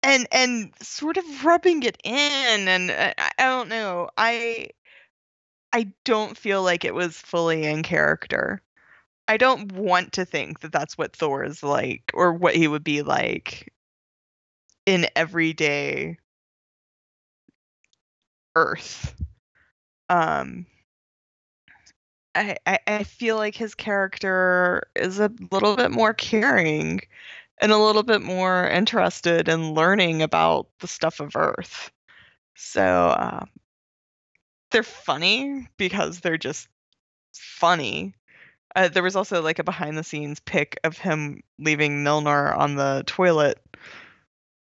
[0.05, 4.69] and and sort of rubbing it in and uh, I, I don't know i
[5.73, 8.61] i don't feel like it was fully in character.
[9.27, 12.83] I don't want to think that that's what thor is like or what he would
[12.83, 13.73] be like
[14.87, 16.17] in everyday
[18.55, 19.13] earth.
[20.09, 20.65] Um
[22.35, 27.01] I, I, I feel like his character is a little bit more caring
[27.61, 31.91] and a little bit more interested in learning about the stuff of Earth.
[32.55, 33.45] So uh,
[34.71, 36.67] they're funny because they're just
[37.33, 38.13] funny.
[38.75, 42.75] Uh, there was also like a behind the scenes pic of him leaving Mjolnir on
[42.75, 43.59] the toilet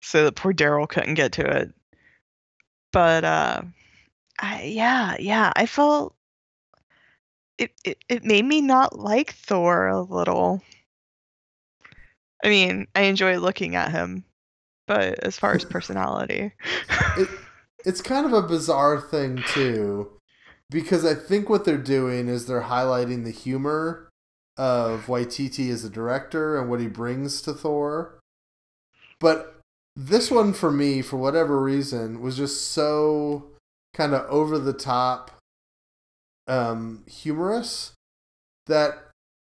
[0.01, 1.73] so that poor Darryl couldn't get to it.
[2.93, 3.61] But uh,
[4.39, 6.15] I, yeah, yeah, I felt
[7.57, 10.61] it, it, it made me not like Thor a little.
[12.43, 14.23] I mean, I enjoy looking at him,
[14.87, 16.51] but as far as personality,
[17.17, 17.29] it,
[17.85, 20.11] it's kind of a bizarre thing too,
[20.69, 24.09] because I think what they're doing is they're highlighting the humor
[24.57, 28.19] of Waititi as a director and what he brings to Thor.
[29.19, 29.59] But
[29.95, 33.47] this one for me, for whatever reason, was just so
[33.93, 35.31] kind of over the top
[36.47, 37.93] um humorous
[38.67, 39.05] that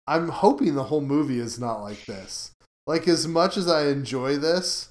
[0.08, 2.52] I'm hoping the whole movie is not like this.
[2.92, 4.90] Like as much as I enjoy this,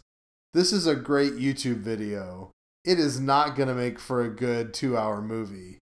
[0.55, 2.51] this is a great YouTube video.
[2.83, 5.77] It is not going to make for a good 2-hour movie.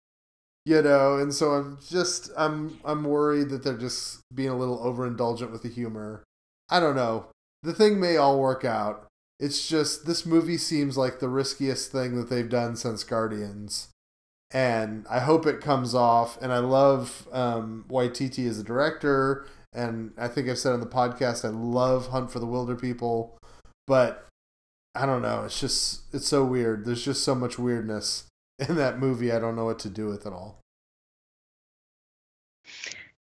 [0.66, 4.80] You know, and so I'm just I'm I'm worried that they're just being a little
[4.80, 6.24] overindulgent with the humor.
[6.70, 7.26] I don't know.
[7.64, 9.08] The thing may all work out.
[9.38, 13.90] It's just this movie seems like the riskiest thing that they've done since Guardians
[14.52, 16.42] and I hope it comes off.
[16.42, 20.86] And I love um, Waititi as a director, and I think I've said on the
[20.86, 23.32] podcast I love Hunt for the Wilderpeople,
[23.88, 24.28] but
[24.96, 25.44] I don't know.
[25.44, 26.86] It's just it's so weird.
[26.86, 28.26] There's just so much weirdness
[28.60, 29.32] in that movie.
[29.32, 30.62] I don't know what to do with it all.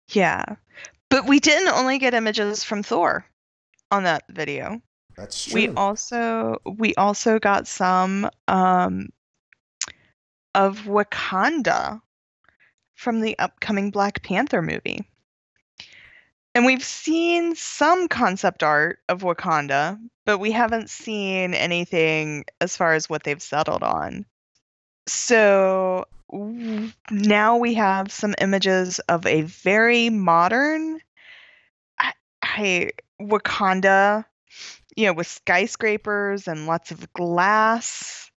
[0.09, 0.43] Yeah,
[1.09, 3.25] but we didn't only get images from Thor
[3.91, 4.81] on that video.
[5.17, 5.53] That's true.
[5.53, 9.09] We also we also got some um,
[10.53, 12.01] of Wakanda
[12.95, 15.07] from the upcoming Black Panther movie.
[16.55, 22.93] And we've seen some concept art of Wakanda, but we haven't seen anything as far
[22.93, 24.25] as what they've settled on.
[25.05, 26.05] So
[27.11, 31.01] now we have some images of a very modern
[31.99, 32.89] I, I,
[33.21, 34.23] Wakanda,
[34.95, 38.31] you know, with skyscrapers and lots of glass.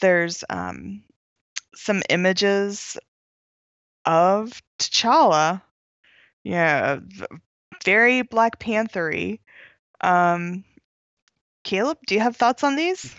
[0.00, 1.04] There's um,
[1.76, 2.98] some images
[4.04, 5.62] of T'Challa.
[6.46, 7.00] Yeah,
[7.84, 9.40] very Black Panthery.
[10.00, 10.62] Um,
[11.64, 13.16] Caleb, do you have thoughts on these?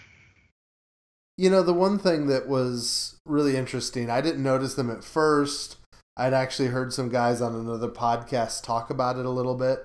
[1.35, 5.75] You know, the one thing that was really interesting, I didn't notice them at first.
[6.15, 9.79] I'd actually heard some guys on another podcast talk about it a little bit.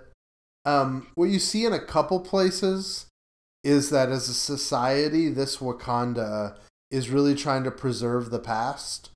[0.65, 3.07] Um, what you see in a couple places
[3.65, 6.57] is that as a society, this Wakanda
[6.93, 9.11] is really trying to preserve the past.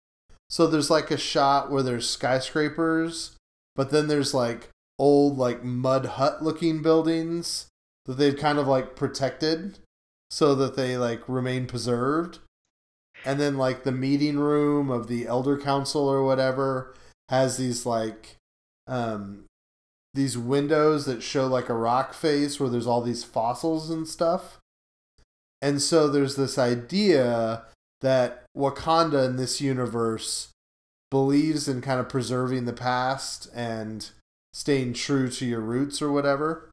[0.51, 3.36] So there's like a shot where there's skyscrapers,
[3.77, 7.69] but then there's like old like mud hut looking buildings
[8.07, 9.79] that they've kind of like protected
[10.31, 12.41] so that they like remain preserved.
[13.25, 16.95] And then like the meeting room of the elder council or whatever
[17.29, 18.37] has these like
[18.87, 19.45] um
[20.15, 24.59] these windows that show like a rock face where there's all these fossils and stuff.
[25.61, 27.65] And so there's this idea
[28.01, 30.49] that Wakanda in this universe
[31.11, 34.11] believes in kind of preserving the past and
[34.53, 36.71] staying true to your roots or whatever.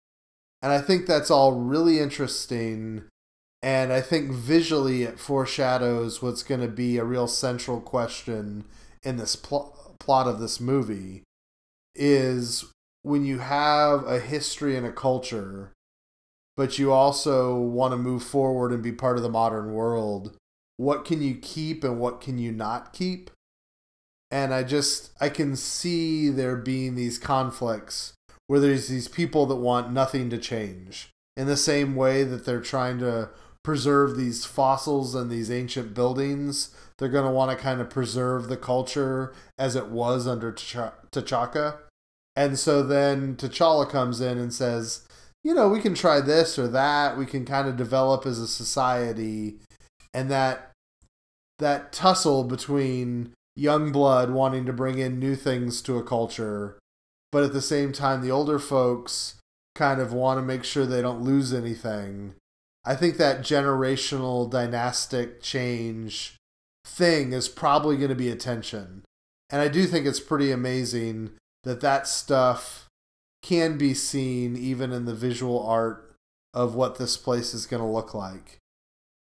[0.61, 3.03] And I think that's all really interesting.
[3.61, 8.65] And I think visually it foreshadows what's going to be a real central question
[9.03, 11.23] in this pl- plot of this movie
[11.95, 12.65] is
[13.03, 15.71] when you have a history and a culture,
[16.55, 20.35] but you also want to move forward and be part of the modern world,
[20.77, 23.29] what can you keep and what can you not keep?
[24.33, 28.13] And I just, I can see there being these conflicts
[28.47, 32.59] where there's these people that want nothing to change in the same way that they're
[32.59, 33.29] trying to
[33.63, 36.75] preserve these fossils and these ancient buildings.
[36.97, 41.77] They're going to want to kind of preserve the culture as it was under T'Chaka.
[42.35, 45.07] And so then T'Challa comes in and says,
[45.43, 47.19] you know, we can try this or that.
[47.19, 49.59] We can kind of develop as a society.
[50.11, 50.71] And that
[51.59, 56.79] that tussle between young blood wanting to bring in new things to a culture,
[57.31, 59.35] but at the same time the older folks
[59.75, 62.35] kind of want to make sure they don't lose anything.
[62.85, 66.35] I think that generational dynastic change
[66.85, 69.03] thing is probably going to be a tension.
[69.49, 71.31] And I do think it's pretty amazing
[71.63, 72.87] that that stuff
[73.41, 76.13] can be seen even in the visual art
[76.53, 78.57] of what this place is going to look like.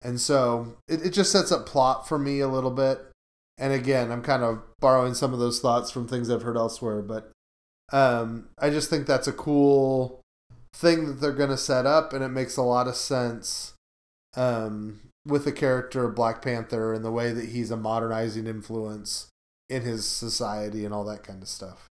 [0.02, 3.09] And so it, it just sets up plot for me a little bit.
[3.60, 7.02] And again, I'm kind of borrowing some of those thoughts from things I've heard elsewhere,
[7.02, 7.32] but
[7.92, 10.22] um, I just think that's a cool
[10.74, 13.74] thing that they're going to set up, and it makes a lot of sense
[14.36, 19.28] um, with the character of Black Panther and the way that he's a modernizing influence
[19.70, 21.88] in his society and all that kind of stuff.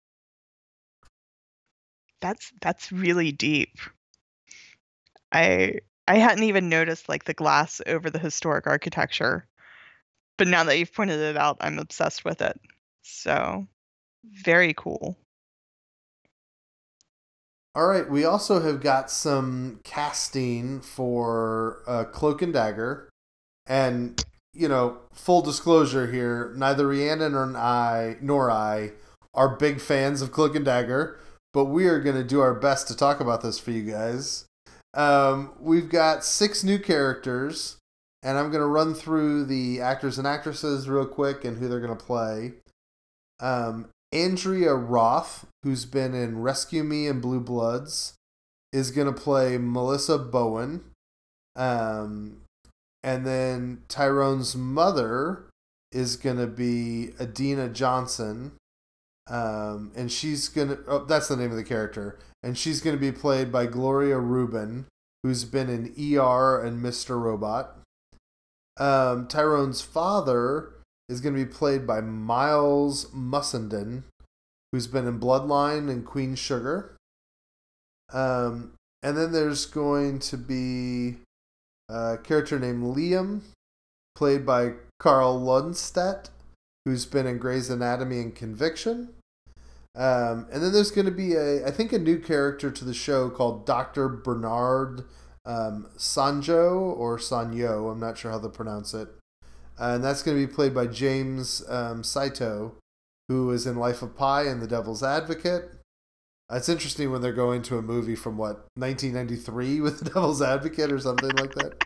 [2.21, 3.79] That's that's really deep.
[5.33, 9.47] I I hadn't even noticed like the glass over the historic architecture.
[10.39, 12.61] But now that you've pointed it out, I'm obsessed with it.
[13.03, 13.67] So,
[14.25, 15.17] very cool.
[17.75, 23.11] All right, we also have got some casting for uh, Cloak and Dagger.
[23.67, 24.23] And,
[24.55, 28.93] you know, full disclosure here, neither Rhiannon nor I, nor I
[29.35, 31.19] are big fans of Cloak and Dagger
[31.57, 34.45] but we are going to do our best to talk about this for you guys.
[34.93, 37.79] Um, we've got six new characters,
[38.27, 41.81] and I'm going to run through the actors and actresses real quick and who they're
[41.81, 42.55] going to play.
[43.39, 48.15] Um, Andrea Roth, who's been in Rescue Me and Blue Bloods,
[48.73, 50.85] is going to play Melissa Bowen.
[51.55, 52.43] Um,
[53.03, 55.45] and then Tyrone's mother
[55.93, 58.53] is going to be Adina Johnson
[59.29, 60.79] um, and she's gonna.
[60.87, 64.87] Oh, that's the name of the character, and she's gonna be played by Gloria Reuben,
[65.23, 67.21] who's been in ER and Mr.
[67.21, 67.77] Robot.
[68.79, 70.73] Um, Tyrone's father
[71.09, 74.05] is gonna be played by Miles Mussenden,
[74.73, 76.97] who's been in Bloodline and Queen Sugar.
[78.13, 78.73] Um,
[79.03, 81.19] and then there's going to be
[81.89, 83.43] a character named Liam,
[84.15, 86.31] played by Carl Lundstedt,
[86.85, 89.11] who's been in Grey's Anatomy and Conviction.
[89.95, 92.95] Um, and then there's going to be a, I think, a new character to the
[92.95, 94.09] show called Dr.
[94.09, 95.05] Bernard
[95.47, 97.91] um, Sanjo or Sanyo.
[97.91, 99.09] I'm not sure how to pronounce it.
[99.79, 102.77] And that's going to be played by James um, Saito,
[103.29, 105.71] who is in Life of Pi and The Devil's Advocate.
[106.51, 110.93] It's interesting when they're going to a movie from what 1993 with The Devil's Advocate
[110.93, 111.85] or something like that.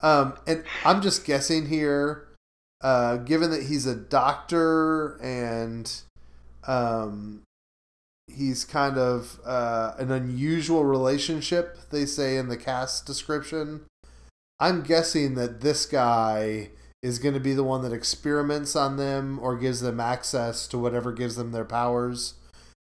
[0.00, 2.28] Um, and I'm just guessing here,
[2.80, 5.92] uh, given that he's a doctor and
[6.66, 7.42] um,
[8.36, 13.82] he's kind of uh, an unusual relationship, they say in the cast description.
[14.58, 16.70] I'm guessing that this guy
[17.02, 20.78] is going to be the one that experiments on them or gives them access to
[20.78, 22.34] whatever gives them their powers.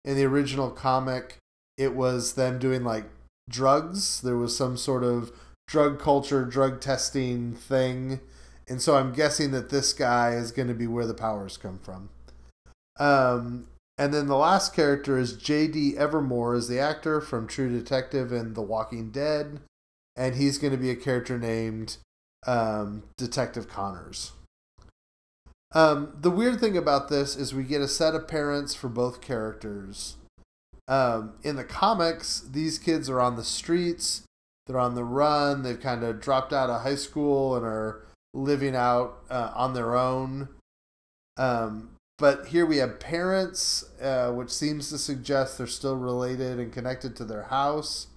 [0.05, 1.36] In the original comic,
[1.76, 3.05] it was them doing like
[3.49, 4.20] drugs.
[4.20, 5.32] There was some sort of
[5.68, 8.20] drug culture, drug testing thing.
[8.68, 11.78] And so I'm guessing that this guy is going to be where the powers come
[11.78, 12.11] from.
[12.99, 13.68] Um,
[13.99, 15.96] and then the last character is J.D.
[15.96, 19.61] Evermore, is the actor from True Detective and The Walking Dead,
[20.14, 21.96] and he's going to be a character named
[22.46, 24.32] um, Detective Connors.
[25.72, 29.20] Um, the weird thing about this is we get a set of parents for both
[29.20, 30.16] characters.
[30.86, 34.22] Um, in the comics, these kids are on the streets,
[34.66, 38.74] they're on the run, they've kind of dropped out of high school and are living
[38.76, 40.49] out uh, on their own.
[41.36, 46.72] Um, but here we have parents, uh, which seems to suggest they're still related and
[46.72, 48.08] connected to their house.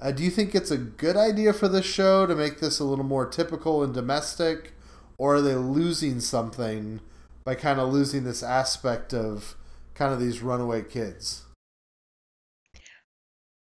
[0.00, 2.84] Uh, do you think it's a good idea for this show to make this a
[2.84, 4.72] little more typical and domestic,
[5.16, 7.00] or are they losing something
[7.44, 9.54] by kind of losing this aspect of
[9.94, 11.44] kind of these runaway kids?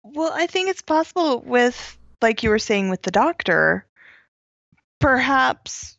[0.04, 3.88] Well, I think it's possible with, like you were saying with the doctor,
[5.00, 5.98] perhaps,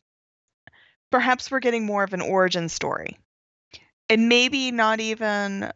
[1.10, 3.18] perhaps we're getting more of an origin story,
[4.09, 5.70] and maybe not even,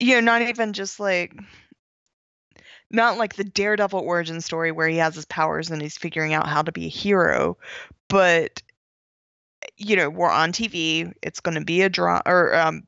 [0.00, 1.34] you know, not even just like
[2.90, 6.48] not like the Daredevil origin story where he has his powers and he's figuring out
[6.48, 7.58] how to be a hero,
[8.08, 8.62] but
[9.76, 11.12] you know, we're on TV.
[11.22, 12.86] It's going to be a draw or um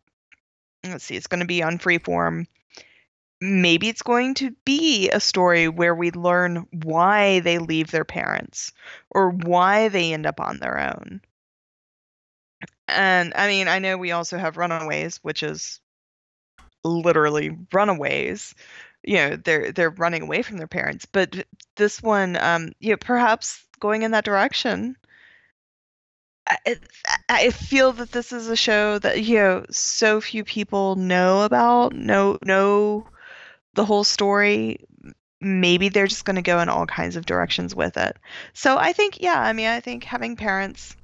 [0.84, 2.46] let's see, it's going to be on freeform.
[3.42, 8.72] Maybe it's going to be a story where we learn why they leave their parents
[9.11, 11.22] or why they end up on their own.
[12.91, 15.80] And I mean, I know we also have Runaways, which is
[16.84, 18.55] literally runaways.
[19.03, 22.97] You know they're they're running away from their parents but this one um you know
[22.99, 24.97] perhaps going in that direction.
[26.47, 26.76] I,
[27.28, 31.95] I feel that this is a show that you know so few people know about
[31.95, 33.07] know know
[33.74, 34.84] the whole story.
[35.41, 38.16] Maybe they're just going to go in all kinds of directions with it.
[38.53, 40.95] So i think yeah i mean i think having parents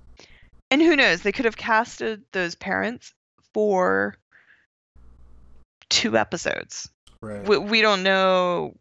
[0.71, 1.23] and who knows?
[1.23, 3.13] They could have casted those parents
[3.55, 4.17] for
[5.89, 6.89] two episodes.
[7.23, 7.47] Right.
[7.49, 8.75] we, we don't know.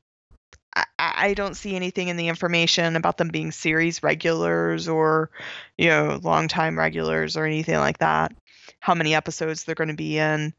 [0.75, 5.29] I, I don't see anything in the information about them being series regulars or
[5.77, 8.33] you know long time regulars or anything like that
[8.79, 10.53] how many episodes they're going to be in.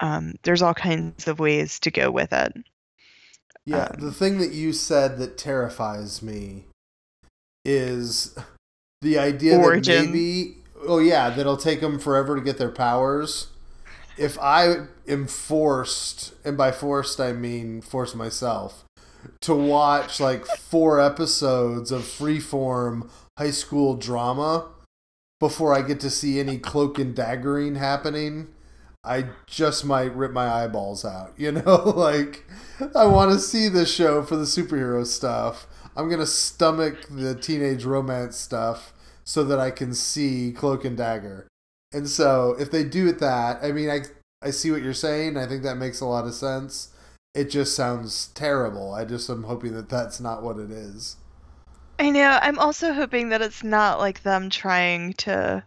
[0.00, 2.54] Um, there's all kinds of ways to go with it.
[3.64, 6.64] Yeah, Um, the thing that you said that terrifies me
[7.64, 8.34] is
[9.02, 9.96] the idea Origin.
[9.96, 10.56] that maybe
[10.86, 13.48] oh yeah, that it'll take them forever to get their powers.
[14.18, 18.84] If I am forced, and by forced I mean force myself,
[19.42, 23.08] to watch like four episodes of freeform
[23.38, 24.68] high school drama
[25.38, 28.48] before I get to see any cloak and daggering happening,
[29.02, 31.32] I just might rip my eyeballs out.
[31.36, 32.44] You know, like
[32.94, 35.66] I want to see this show for the superhero stuff.
[35.96, 38.92] I'm gonna stomach the teenage romance stuff
[39.30, 41.46] so that I can see Cloak and Dagger.
[41.92, 44.00] And so if they do it that, I mean, I
[44.42, 45.36] I see what you're saying.
[45.36, 46.88] I think that makes a lot of sense.
[47.32, 48.92] It just sounds terrible.
[48.92, 51.16] I just am hoping that that's not what it is.
[52.00, 55.62] i know i'm also hoping that it's not like them trying to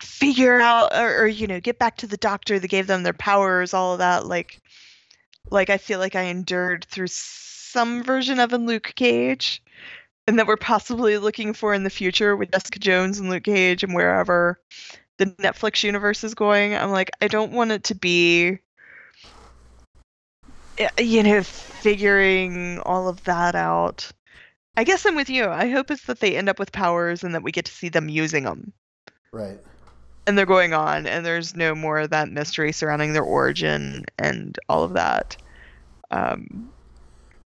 [0.00, 3.12] figure out or, or you know get back to the doctor that gave them their
[3.12, 4.60] powers all of that like
[5.50, 9.62] like i feel like i endured through some version of in luke cage
[10.26, 13.82] and that we're possibly looking for in the future with jessica jones and luke cage
[13.82, 14.60] and wherever
[15.18, 18.58] the netflix universe is going i'm like i don't want it to be
[20.98, 24.10] you know figuring all of that out.
[24.76, 25.48] I guess i'm with you.
[25.48, 27.88] I hope it's that they end up with powers and that we get to see
[27.88, 28.72] them using them
[29.32, 29.58] Right.
[30.26, 34.58] and they're going on and there's no more of that mystery surrounding their origin and
[34.68, 35.36] all of that.
[36.10, 36.70] Um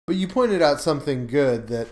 [0.07, 1.89] But you pointed out something good that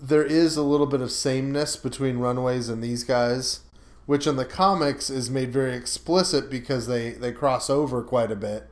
[0.00, 3.60] there is a little bit of sameness between Runaways and these guys,
[4.06, 8.36] which in the comics is made very explicit because they, they cross over quite a
[8.36, 8.68] bit.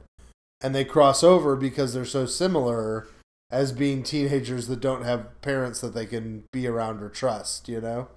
[0.61, 3.07] And they cross over because they're so similar
[3.51, 7.81] as being teenagers that don't have parents that they can be around or trust, you
[7.81, 8.09] know?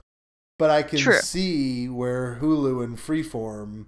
[0.58, 1.20] But I can True.
[1.20, 3.86] see where Hulu and Freeform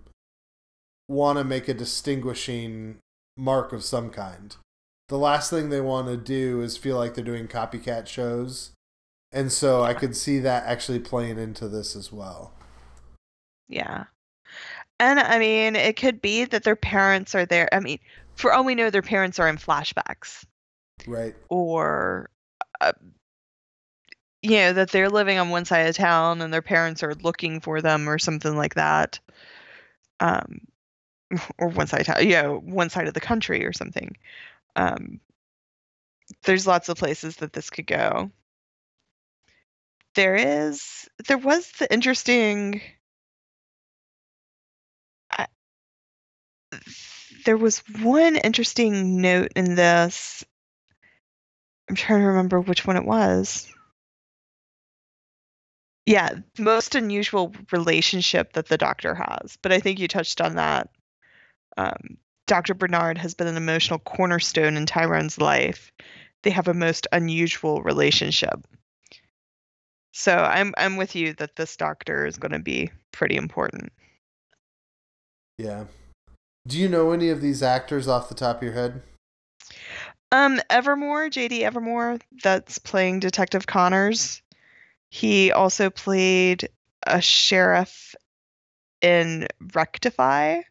[1.07, 2.99] want to make a distinguishing
[3.37, 4.55] mark of some kind
[5.09, 8.71] the last thing they want to do is feel like they're doing copycat shows.
[9.33, 12.53] And so I could see that actually playing into this as well.
[13.67, 14.05] Yeah.
[14.99, 17.67] And I mean, it could be that their parents are there.
[17.73, 17.99] I mean,
[18.35, 20.45] for all we know, their parents are in flashbacks.
[21.07, 21.35] Right.
[21.49, 22.29] Or,
[22.79, 22.93] uh,
[24.43, 27.59] you know, that they're living on one side of town and their parents are looking
[27.59, 29.19] for them or something like that.
[30.19, 30.61] Um,
[31.57, 34.15] or one side of town, you know, one side of the country or something.
[34.75, 35.19] Um,
[36.43, 38.31] there's lots of places that this could go.
[40.15, 42.81] There is, there was the interesting
[47.45, 50.43] there was one interesting note in this.
[51.89, 53.69] I'm trying to remember which one it was.
[56.05, 60.89] Yeah, most unusual relationship that the doctor has, but I think you touched on that.
[61.77, 62.73] Um, Dr.
[62.73, 65.93] Bernard has been an emotional cornerstone in Tyrone's life.
[66.41, 68.67] They have a most unusual relationship.
[70.13, 73.91] So I'm I'm with you that this doctor is going to be pretty important.
[75.57, 75.85] Yeah,
[76.67, 79.01] do you know any of these actors off the top of your head?
[80.31, 84.41] Um, Evermore, JD Evermore, that's playing Detective Connors.
[85.09, 86.69] He also played
[87.05, 88.15] a sheriff
[89.01, 90.61] in Rectify,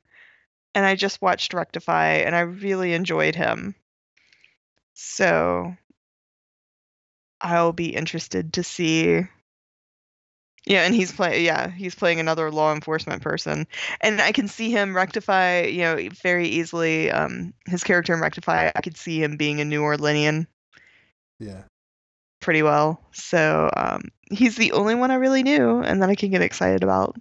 [0.75, 3.75] and I just watched Rectify, and I really enjoyed him.
[4.95, 5.77] So
[7.43, 9.27] I'll be interested to see
[10.65, 11.45] yeah, and he's playing.
[11.45, 13.67] Yeah, he's playing another law enforcement person,
[14.01, 15.63] and I can see him rectify.
[15.63, 17.11] You know, very easily.
[17.11, 20.47] Um, his character in Rectify, I could see him being a New Orleanian.
[21.41, 21.63] Yeah.
[22.41, 23.01] Pretty well.
[23.13, 26.85] So um, he's the only one I really knew, and that I can get excited
[26.85, 27.17] about.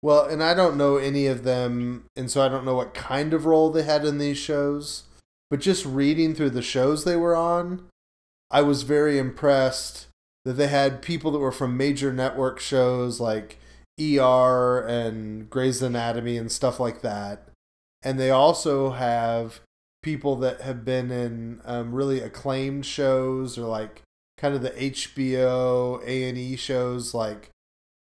[0.00, 3.32] Well, and I don't know any of them, and so I don't know what kind
[3.32, 5.04] of role they had in these shows.
[5.48, 7.88] But just reading through the shows they were on,
[8.52, 10.08] I was very impressed
[10.44, 13.58] that they had people that were from major network shows like
[13.98, 17.48] ER and Grey's Anatomy and stuff like that.
[18.02, 19.60] And they also have
[20.02, 24.02] people that have been in um, really acclaimed shows or like
[24.36, 27.48] kind of the HBO A&E shows like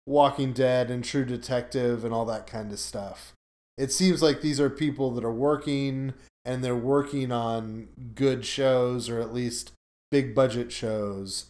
[0.06, 3.32] Walking Dead and True Detective and all that kind of stuff.
[3.78, 6.14] It seems like these are people that are working
[6.44, 9.72] and they're working on good shows or at least
[10.10, 11.46] big budget shows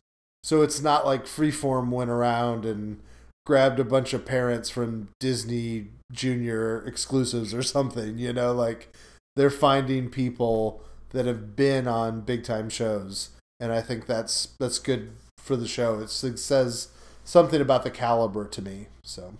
[0.46, 3.00] so it's not like Freeform went around and
[3.44, 8.94] grabbed a bunch of parents from Disney Junior exclusives or something, you know, like
[9.34, 13.30] they're finding people that have been on big time shows.
[13.58, 15.98] And I think that's that's good for the show.
[15.98, 16.90] It's, it says
[17.24, 18.86] something about the caliber to me.
[19.02, 19.34] So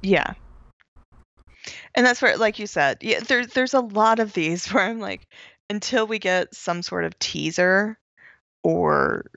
[0.00, 0.32] Yeah.
[1.94, 4.98] And that's where like you said, yeah, there's there's a lot of these where I'm
[4.98, 5.26] like
[5.70, 7.96] until we get some sort of teaser
[8.62, 9.30] or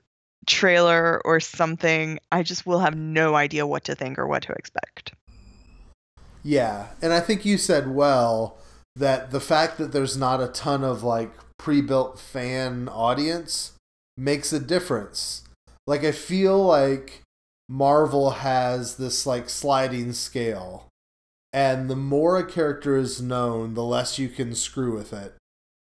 [0.46, 4.52] trailer or something, I just will have no idea what to think or what to
[4.52, 5.14] expect.
[6.42, 8.58] Yeah, and I think you said well
[8.96, 13.72] that the fact that there's not a ton of like pre-built fan audience
[14.16, 15.44] makes a difference.
[15.86, 17.22] Like I feel like
[17.68, 20.88] Marvel has this like sliding scale.
[21.52, 25.36] And the more a character is known, the less you can screw with it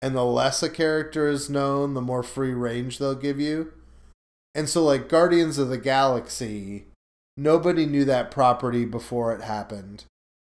[0.00, 3.72] and the less a character is known, the more free range they'll give you.
[4.54, 6.86] And so, like Guardians of the Galaxy,
[7.36, 10.04] nobody knew that property before it happened.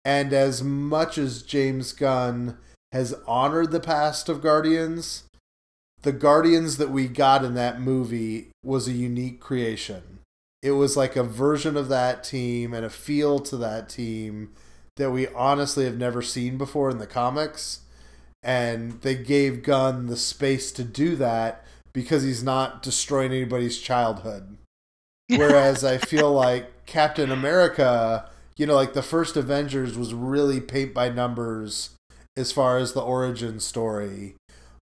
[0.06, 2.58] And as much as James Gunn
[2.92, 5.24] has honored the past of Guardians,
[6.02, 10.20] the Guardians that we got in that movie was a unique creation.
[10.62, 14.52] It was like a version of that team and a feel to that team
[14.98, 17.82] that we honestly have never seen before in the comics
[18.44, 24.58] and they gave Gunn the space to do that because he's not destroying anybody's childhood.
[25.30, 30.94] Whereas I feel like Captain America, you know, like the first Avengers was really paint
[30.94, 31.92] by numbers
[32.36, 34.36] as far as the origin story.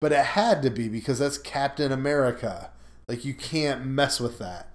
[0.01, 2.71] But it had to be because that's Captain America.
[3.09, 4.69] Like you can't mess with that.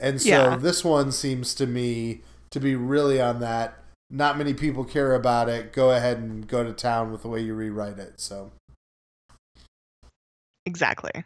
[0.00, 0.56] And so yeah.
[0.56, 3.78] this one seems to me to be really on that
[4.10, 5.72] not many people care about it.
[5.72, 8.20] Go ahead and go to town with the way you rewrite it.
[8.20, 8.52] So
[10.64, 11.24] exactly.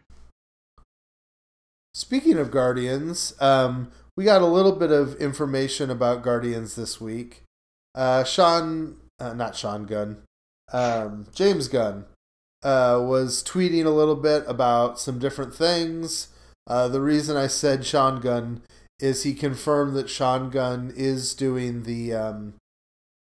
[1.93, 7.43] Speaking of Guardians, um, we got a little bit of information about Guardians this week.
[7.95, 10.23] Uh, Sean, uh, not Sean Gunn,
[10.73, 12.05] um, James Gunn
[12.63, 16.29] uh, was tweeting a little bit about some different things.
[16.67, 18.63] Uh, the reason I said Sean Gunn
[19.01, 22.55] is he confirmed that Sean Gunn is doing the um,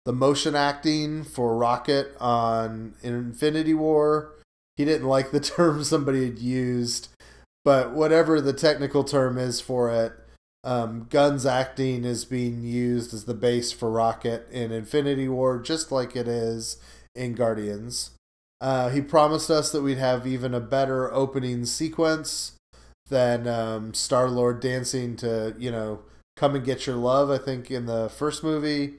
[0.05, 4.33] the motion acting for Rocket on Infinity War.
[4.77, 7.09] He didn't like the term somebody had used,
[7.63, 10.13] but whatever the technical term is for it,
[10.63, 15.91] Um, Gunn's acting is being used as the base for Rocket in Infinity War, just
[15.91, 16.77] like it is
[17.13, 18.11] in Guardians.
[18.59, 22.53] Uh, he promised us that we'd have even a better opening sequence
[23.09, 25.99] than um, Star Lord dancing to, you know,
[26.35, 28.95] Come and Get Your Love, I think, in the first movie.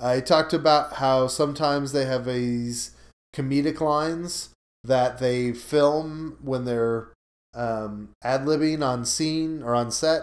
[0.00, 2.92] He talked about how sometimes they have these
[3.34, 4.50] comedic lines
[4.84, 7.08] that they film when they're
[7.54, 10.22] um, ad libbing on scene or on set,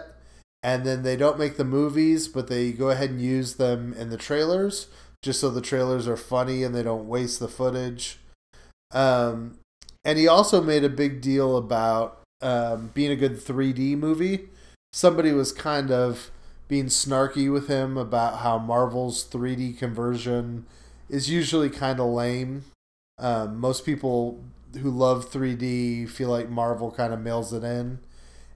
[0.62, 4.10] and then they don't make the movies, but they go ahead and use them in
[4.10, 4.88] the trailers
[5.26, 8.18] just so the trailers are funny and they don't waste the footage.
[8.92, 9.58] Um,
[10.04, 14.48] and he also made a big deal about um, being a good 3D movie.
[14.92, 16.30] Somebody was kind of
[16.68, 20.66] being snarky with him about how Marvel's 3D conversion
[21.08, 22.64] is usually kind of lame.
[23.18, 24.42] Um, most people
[24.76, 28.00] who love 3D feel like Marvel kind of mails it in.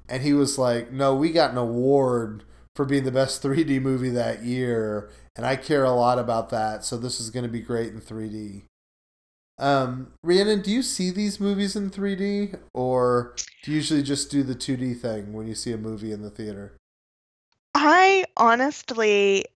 [0.09, 2.43] And he was like, no, we got an award
[2.75, 5.11] for being the best 3D movie that year.
[5.37, 6.85] And I care a lot about that.
[6.85, 8.63] So this is going to be great in 3D.
[9.59, 14.43] Um, Rhiannon, do you see these movies in 3D or do you usually just do
[14.43, 16.73] the 2D thing when you see a movie in the theater?
[17.83, 19.47] I honestly,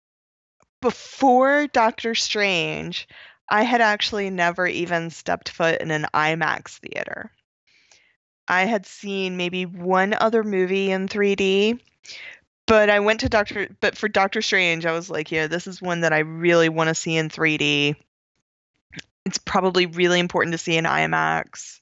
[0.80, 3.06] before Doctor Strange,
[3.50, 7.30] I had actually never even stepped foot in an IMAX theater.
[8.48, 11.78] I had seen maybe one other movie in 3D,
[12.66, 15.82] but I went to Doctor but for Doctor Strange, I was like, yeah, this is
[15.82, 17.94] one that I really want to see in 3D.
[19.26, 21.80] It's probably really important to see in IMAX.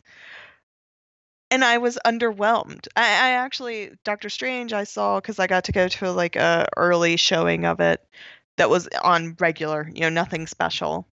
[1.53, 2.89] And I was underwhelmed.
[2.97, 6.67] I, I actually Doctor Strange I saw because I got to go to like a
[6.79, 8.01] early showing of it
[8.57, 11.07] that was on regular, you know, nothing special.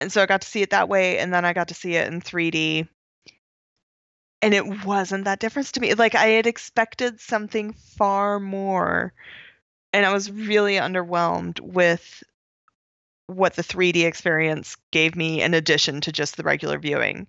[0.00, 1.96] And so I got to see it that way, and then I got to see
[1.96, 2.88] it in 3D.
[4.40, 5.92] And it wasn't that different to me.
[5.92, 9.12] Like I had expected something far more.
[9.92, 12.22] And I was really underwhelmed with
[13.26, 17.26] what the 3D experience gave me in addition to just the regular viewing.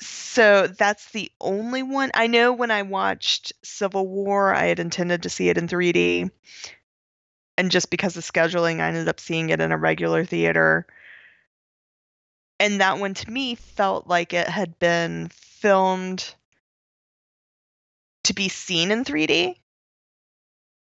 [0.00, 2.10] So that's the only one.
[2.14, 6.30] I know when I watched Civil War, I had intended to see it in 3D.
[7.56, 10.86] And just because of scheduling, I ended up seeing it in a regular theater.
[12.60, 16.34] And that one to me felt like it had been filmed
[18.24, 19.56] to be seen in 3D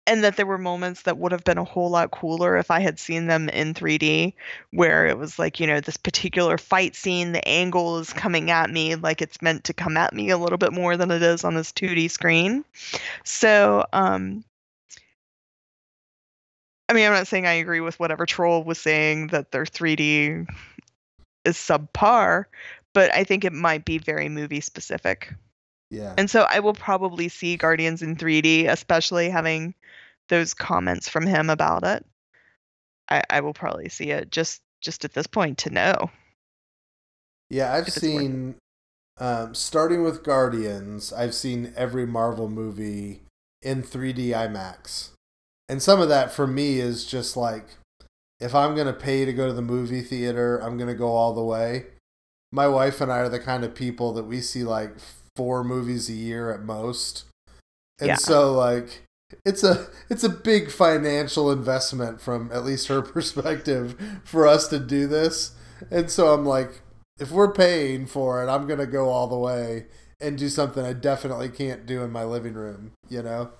[0.08, 2.80] and that there were moments that would have been a whole lot cooler if I
[2.80, 4.34] had seen them in 3D,
[4.72, 8.70] where it was like, you know, this particular fight scene, the angle is coming at
[8.70, 11.44] me like it's meant to come at me a little bit more than it is
[11.44, 12.64] on this 2D screen.
[13.26, 14.44] So, um,
[16.90, 20.48] I mean, I'm not saying I agree with whatever troll was saying that their 3D
[21.44, 22.46] is subpar,
[22.94, 25.34] but I think it might be very movie specific.
[25.90, 26.14] Yeah.
[26.18, 29.74] And so I will probably see Guardians in 3D, especially having
[30.30, 32.06] those comments from him about it.
[33.10, 36.12] I, I will probably see it just just at this point to know.
[37.50, 38.56] Yeah, I've seen
[39.20, 43.22] um, starting with Guardians, I've seen every Marvel movie
[43.62, 45.10] in 3D IMAX.
[45.70, 47.78] And some of that for me is just like
[48.40, 51.10] if I'm going to pay to go to the movie theater, I'm going to go
[51.10, 51.88] all the way.
[52.52, 54.96] My wife and I are the kind of people that we see like
[55.38, 57.26] four movies a year at most.
[58.00, 58.16] And yeah.
[58.16, 59.04] so like
[59.46, 64.80] it's a it's a big financial investment from at least her perspective for us to
[64.80, 65.52] do this.
[65.92, 66.82] And so I'm like
[67.20, 69.86] if we're paying for it, I'm going to go all the way
[70.20, 73.52] and do something I definitely can't do in my living room, you know?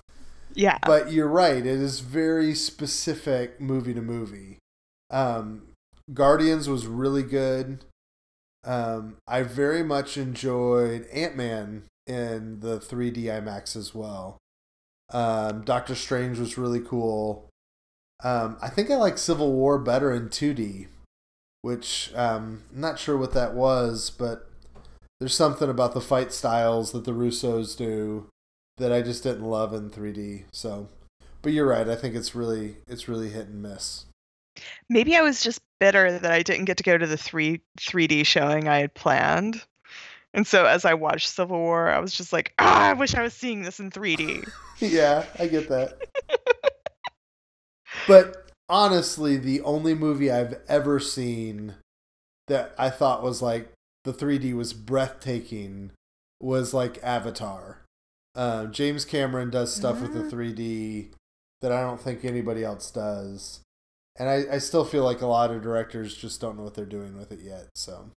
[0.54, 0.78] Yeah.
[0.84, 4.58] But you're right, it is very specific movie to movie.
[5.10, 5.62] Um
[6.12, 7.84] Guardians was really good.
[8.64, 14.38] Um, I very much enjoyed Ant Man in the 3D IMAX as well.
[15.12, 17.48] Um, Doctor Strange was really cool.
[18.22, 20.88] Um, I think I like Civil War better in 2D,
[21.62, 24.50] which um, I'm not sure what that was, but
[25.20, 28.28] there's something about the fight styles that the Russos do
[28.76, 30.44] that I just didn't love in 3D.
[30.52, 30.88] So,
[31.42, 31.88] but you're right.
[31.88, 34.06] I think it's really it's really hit and miss.
[34.88, 38.26] Maybe I was just bitter that I didn't get to go to the three 3D
[38.26, 39.62] showing I had planned.
[40.34, 43.22] And so as I watched Civil War, I was just like, ah, I wish I
[43.22, 44.48] was seeing this in 3D.
[44.78, 45.98] yeah, I get that.
[48.06, 51.74] but honestly, the only movie I've ever seen
[52.48, 53.72] that I thought was like
[54.04, 55.92] the 3D was breathtaking
[56.40, 57.82] was like Avatar.
[58.34, 60.14] Uh, James Cameron does stuff mm-hmm.
[60.18, 61.08] with the 3D
[61.60, 63.60] that I don't think anybody else does
[64.18, 66.84] and I, I still feel like a lot of directors just don't know what they're
[66.84, 67.68] doing with it yet.
[67.74, 68.10] So,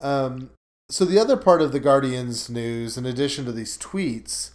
[0.00, 0.50] um,
[0.90, 4.52] so the other part of the Guardians news, in addition to these tweets,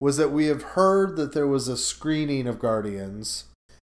[0.00, 3.44] was that we have heard that there was a screening of Guardians,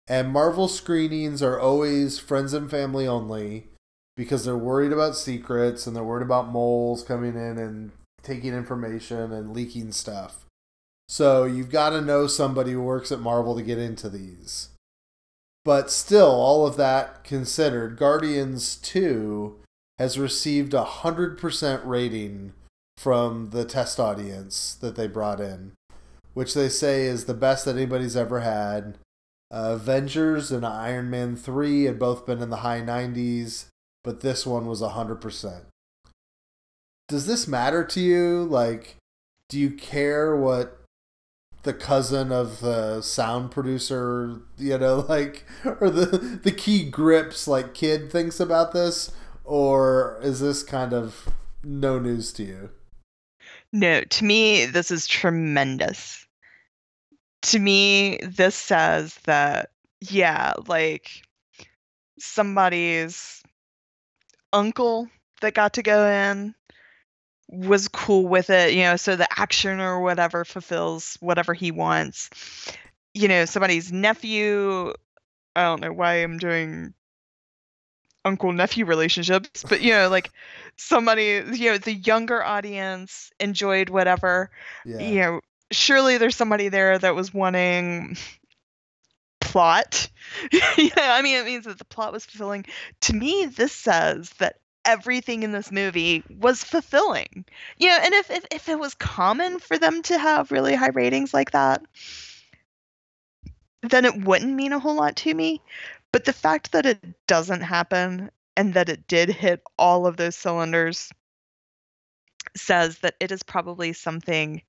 [0.06, 3.68] and Marvel screenings are always friends and family only
[4.16, 9.32] because they're worried about secrets and they're worried about moles coming in and taking information
[9.32, 10.44] and leaking stuff.
[11.08, 14.68] So you've got to know somebody who works at Marvel to get into these.
[15.64, 19.60] But still, all of that considered, Guardians 2
[19.98, 22.52] has received a 100% rating
[22.96, 25.72] from the test audience that they brought in,
[26.34, 28.98] which they say is the best that anybody's ever had.
[29.52, 33.66] Uh, Avengers and Iron Man 3 had both been in the high 90s,
[34.02, 35.62] but this one was 100%.
[37.08, 38.44] Does this matter to you?
[38.44, 38.96] Like,
[39.48, 40.81] do you care what
[41.62, 47.74] the cousin of the sound producer, you know, like, or the, the key grips, like,
[47.74, 49.12] kid thinks about this?
[49.44, 51.28] Or is this kind of
[51.64, 52.70] no news to you?
[53.72, 56.26] No, to me, this is tremendous.
[57.42, 61.10] To me, this says that, yeah, like
[62.18, 63.42] somebody's
[64.52, 65.08] uncle
[65.40, 66.54] that got to go in
[67.52, 72.30] was cool with it, you know, so the action or whatever fulfills whatever he wants.
[73.12, 74.94] You know, somebody's nephew,
[75.54, 76.94] I don't know why I'm doing
[78.24, 80.30] uncle nephew relationships, but you know, like
[80.76, 84.50] somebody, you know, the younger audience enjoyed whatever.
[84.86, 84.98] Yeah.
[84.98, 85.40] You know,
[85.70, 88.16] surely there's somebody there that was wanting
[89.40, 90.08] plot.
[90.52, 92.64] yeah, I mean, it means that the plot was fulfilling.
[93.02, 97.44] To me, this says that everything in this movie was fulfilling.
[97.78, 100.88] You know, and if, if if it was common for them to have really high
[100.88, 101.82] ratings like that,
[103.82, 105.60] then it wouldn't mean a whole lot to me.
[106.12, 110.36] But the fact that it doesn't happen and that it did hit all of those
[110.36, 111.10] cylinders
[112.56, 114.62] says that it is probably something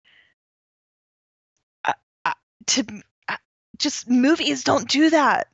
[1.86, 1.94] uh,
[2.24, 2.34] uh,
[2.68, 2.86] to
[3.28, 3.36] uh,
[3.78, 5.48] just movies don't do that.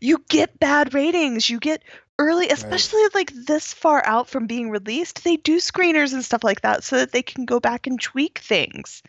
[0.00, 1.48] You get bad ratings.
[1.48, 1.82] You get
[2.18, 3.14] early, especially right.
[3.14, 5.24] like this far out from being released.
[5.24, 8.38] They do screeners and stuff like that so that they can go back and tweak
[8.38, 9.02] things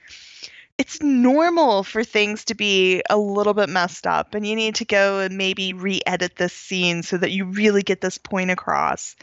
[0.78, 4.86] it's normal for things to be a little bit messed up and you need to
[4.86, 9.16] go and maybe re-edit this scene so that you really get this point across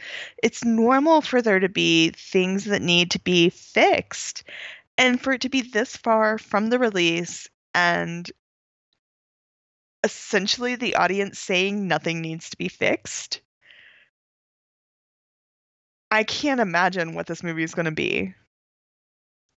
[0.42, 4.44] it's normal for there to be things that need to be fixed
[4.96, 8.30] and for it to be this far from the release and
[10.05, 13.40] essentially the audience saying nothing needs to be fixed
[16.11, 18.34] i can't imagine what this movie is going to be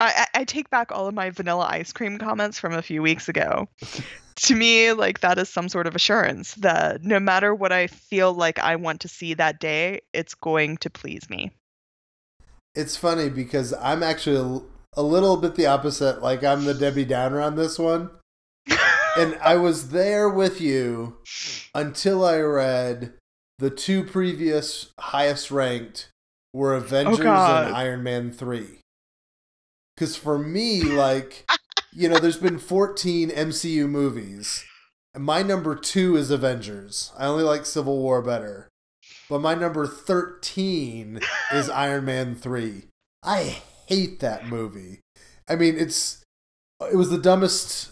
[0.03, 3.29] I, I take back all of my vanilla ice cream comments from a few weeks
[3.29, 3.69] ago.
[4.35, 8.33] to me, like that is some sort of assurance that no matter what I feel
[8.33, 11.51] like I want to see that day, it's going to please me.
[12.75, 14.37] It's funny because I'm actually
[14.97, 16.21] a, a little bit the opposite.
[16.21, 18.09] Like I'm the Debbie Downer on this one.
[19.17, 21.17] And I was there with you
[21.73, 23.13] until I read
[23.59, 26.09] the two previous highest ranked
[26.53, 28.79] were Avengers oh and Iron Man 3.
[29.95, 31.45] Because for me, like,
[31.91, 34.65] you know, there's been 14 MCU movies.
[35.13, 37.11] And my number two is Avengers.
[37.17, 38.69] I only like Civil War better.
[39.29, 41.19] But my number 13
[41.51, 42.85] is Iron Man 3.
[43.23, 45.01] I hate that movie.
[45.47, 46.23] I mean, it's
[46.91, 47.91] it was the dumbest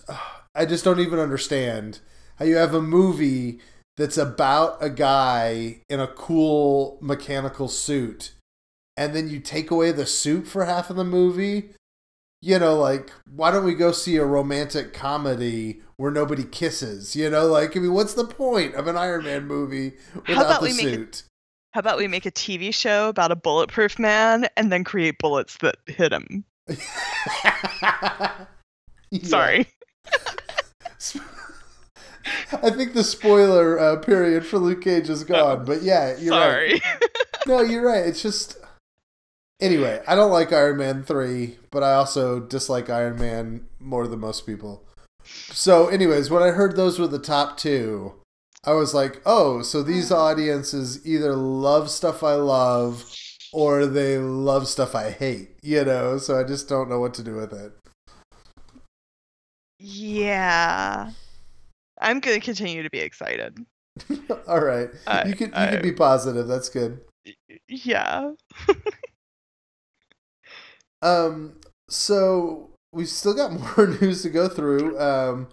[0.55, 1.99] I just don't even understand
[2.37, 3.59] how you have a movie
[3.97, 8.33] that's about a guy in a cool mechanical suit
[8.97, 11.71] and then you take away the suit for half of the movie
[12.41, 17.15] you know, like, why don't we go see a romantic comedy where nobody kisses?
[17.15, 20.45] You know, like, I mean, what's the point of an Iron Man movie without how
[20.45, 20.91] about the we suit?
[20.91, 21.17] Make a,
[21.73, 25.57] how about we make a TV show about a bulletproof man and then create bullets
[25.57, 26.43] that hit him?
[29.23, 29.67] Sorry.
[32.53, 36.73] I think the spoiler uh, period for Luke Cage is gone, but yeah, you're Sorry.
[36.73, 36.81] right.
[37.47, 38.05] No, you're right.
[38.05, 38.55] It's just
[39.61, 44.19] Anyway, I don't like Iron Man 3, but I also dislike Iron Man more than
[44.19, 44.83] most people.
[45.23, 48.13] So, anyways, when I heard those were the top two,
[48.63, 53.05] I was like, oh, so these audiences either love stuff I love
[53.53, 56.17] or they love stuff I hate, you know?
[56.17, 57.71] So I just don't know what to do with it.
[59.81, 61.11] Yeah.
[61.99, 63.65] I'm going to continue to be excited.
[64.47, 64.89] All right.
[65.07, 66.47] I, you can you can be positive.
[66.47, 67.01] That's good.
[67.67, 68.31] Yeah.
[71.01, 71.53] Um,
[71.89, 74.99] so we've still got more news to go through.
[74.99, 75.47] Um,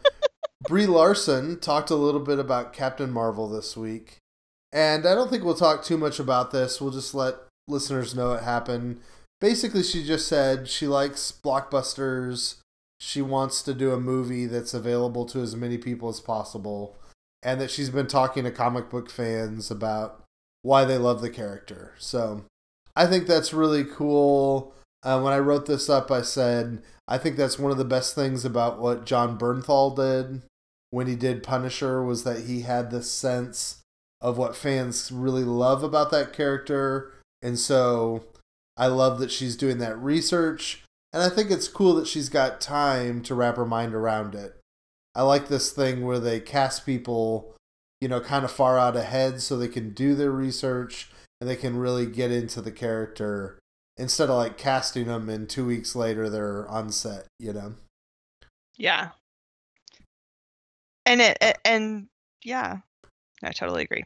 [0.68, 4.18] Brie Larson talked a little bit about Captain Marvel this week,
[4.72, 6.80] and I don't think we'll talk too much about this.
[6.80, 9.00] We'll just let listeners know it happened.
[9.40, 12.56] Basically, she just said she likes blockbusters
[12.98, 16.96] she wants to do a movie that's available to as many people as possible,
[17.42, 20.24] and that she's been talking to comic book fans about
[20.62, 21.94] why they love the character.
[21.98, 22.44] So
[22.96, 24.74] I think that's really cool.
[25.04, 28.14] Uh, when I wrote this up, I said I think that's one of the best
[28.14, 30.42] things about what Jon Bernthal did
[30.90, 33.82] when he did Punisher was that he had this sense
[34.20, 38.24] of what fans really love about that character, and so
[38.76, 40.82] I love that she's doing that research,
[41.12, 44.56] and I think it's cool that she's got time to wrap her mind around it.
[45.14, 47.56] I like this thing where they cast people,
[48.00, 51.56] you know, kind of far out ahead so they can do their research and they
[51.56, 53.58] can really get into the character
[53.96, 57.74] instead of like casting them and two weeks later they're on set, you know?
[58.76, 59.10] Yeah.
[61.04, 62.08] And it, and
[62.44, 62.78] yeah,
[63.42, 64.04] I totally agree.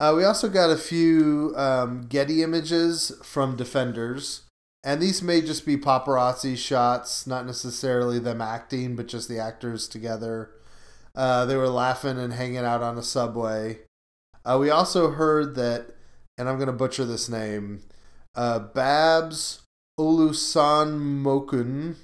[0.00, 4.42] Uh, we also got a few um, Getty images from Defenders,
[4.84, 9.86] and these may just be paparazzi shots, not necessarily them acting, but just the actors
[9.86, 10.50] together.
[11.14, 13.78] Uh, they were laughing and hanging out on a subway.
[14.44, 15.94] Uh, we also heard that,
[16.36, 17.82] and I'm going to butcher this name,
[18.34, 19.62] uh, Babs
[20.00, 21.96] Olusanmokun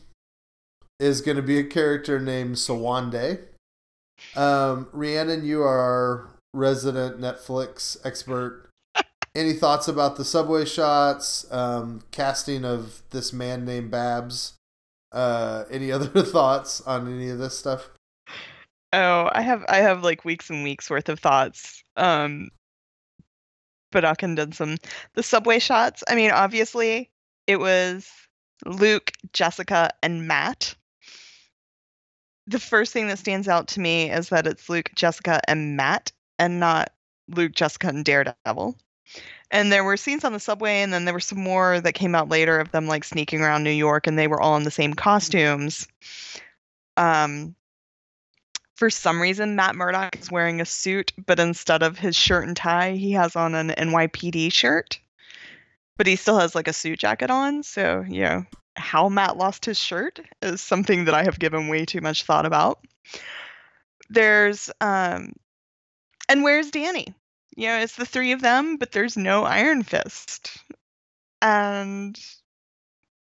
[1.00, 3.38] is going to be a character named Sowande.
[4.36, 8.67] Um, Rhiannon, you are resident Netflix expert.
[9.38, 14.54] Any thoughts about the subway shots, um, casting of this man named Babs?
[15.12, 17.88] Uh, any other thoughts on any of this stuff?
[18.92, 21.84] Oh, I have I have like weeks and weeks worth of thoughts.
[21.96, 22.50] Um,
[23.92, 24.76] but I condense them.
[25.14, 26.02] The subway shots.
[26.08, 27.08] I mean, obviously,
[27.46, 28.10] it was
[28.66, 30.74] Luke, Jessica, and Matt.
[32.48, 36.10] The first thing that stands out to me is that it's Luke, Jessica, and Matt,
[36.40, 36.90] and not
[37.28, 38.76] Luke, Jessica, and Daredevil.
[39.50, 42.14] And there were scenes on the subway, and then there were some more that came
[42.14, 44.70] out later of them like sneaking around New York, and they were all in the
[44.70, 45.88] same costumes.
[46.96, 47.54] Um,
[48.78, 52.56] for some reason, Matt Murdock is wearing a suit, but instead of his shirt and
[52.56, 55.00] tie, he has on an NYPD shirt.
[55.96, 57.64] But he still has like a suit jacket on.
[57.64, 58.46] So, you know,
[58.76, 62.46] how Matt lost his shirt is something that I have given way too much thought
[62.46, 62.78] about.
[64.08, 65.32] There's, um,
[66.28, 67.14] and where's Danny?
[67.58, 70.58] You know, it's the three of them, but there's no Iron Fist.
[71.42, 72.16] And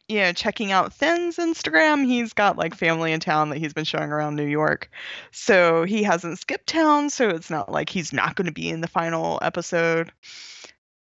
[0.07, 3.84] you know, checking out Finn's Instagram, he's got like family in town that he's been
[3.84, 4.89] showing around New York.
[5.32, 8.80] So he hasn't skipped town, so it's not like he's not going to be in
[8.80, 10.13] the final episode.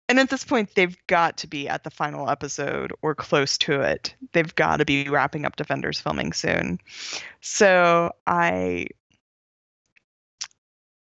[0.08, 3.80] And at this point, they've got to be at the final episode or close to
[3.80, 4.14] it.
[4.32, 6.78] They've got to be wrapping up Defenders filming soon.
[7.40, 8.86] So I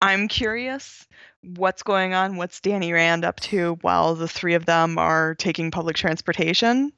[0.02, 1.08] I'm curious
[1.44, 5.72] what's going on, what's Danny Rand up to while the three of them are taking
[5.72, 6.92] public transportation.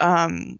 [0.00, 0.58] Um,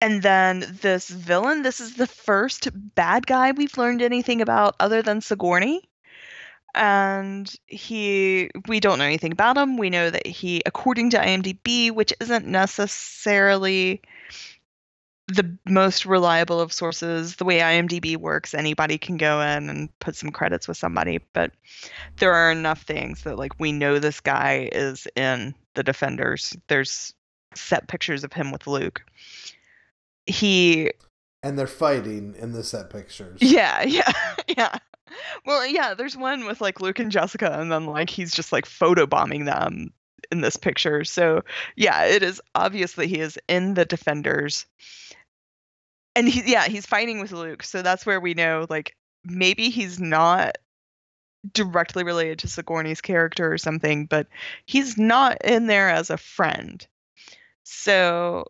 [0.00, 5.02] and then this villain, this is the first bad guy we've learned anything about other
[5.02, 5.88] than Sigourney.
[6.74, 9.76] And he, we don't know anything about him.
[9.76, 14.02] We know that he, according to IMDb, which isn't necessarily
[15.34, 20.16] the most reliable of sources, the way IMDb works, anybody can go in and put
[20.16, 21.20] some credits with somebody.
[21.32, 21.52] But
[22.16, 26.56] there are enough things that, like, we know this guy is in the Defenders.
[26.68, 27.14] There's
[27.54, 29.02] set pictures of him with Luke.
[30.26, 30.90] He
[31.42, 33.38] and they're fighting in the set pictures.
[33.40, 34.12] Yeah, yeah,
[34.46, 34.76] yeah.
[35.44, 38.66] Well, yeah, there's one with like Luke and Jessica, and then like he's just like
[38.66, 39.92] photobombing them
[40.30, 41.04] in this picture.
[41.04, 41.42] So
[41.76, 44.66] yeah, it is obvious that he is in the Defenders,
[46.16, 47.62] and he yeah he's fighting with Luke.
[47.62, 50.56] So that's where we know like maybe he's not
[51.52, 54.26] directly related to Sigourney's character or something, but
[54.66, 56.86] he's not in there as a friend.
[57.64, 58.46] So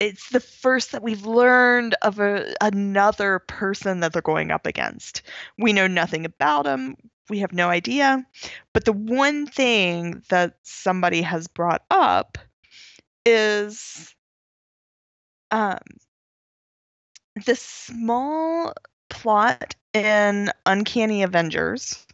[0.00, 5.22] it's the first that we've learned of a, another person that they're going up against.
[5.58, 6.96] We know nothing about him.
[7.28, 8.24] We have no idea.
[8.72, 12.38] But the one thing that somebody has brought up
[13.26, 14.14] is
[15.50, 15.78] um,
[17.46, 18.72] this small
[19.10, 22.06] plot in Uncanny Avengers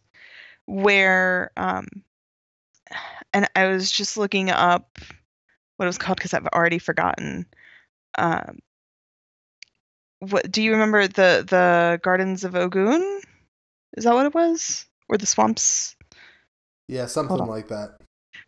[0.67, 1.87] where um
[3.33, 4.99] and I was just looking up
[5.77, 7.47] what it was called because I've already forgotten.
[8.19, 8.59] Um
[10.21, 13.21] what do you remember the the Gardens of Ogun?
[13.97, 14.87] Is that what it was?
[15.09, 15.97] Or the swamps?
[16.87, 18.01] Yeah, something like that.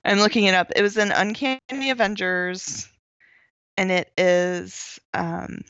[0.04, 0.70] I'm looking it up.
[0.76, 2.88] It was in Uncanny Avengers
[3.76, 5.62] and it is um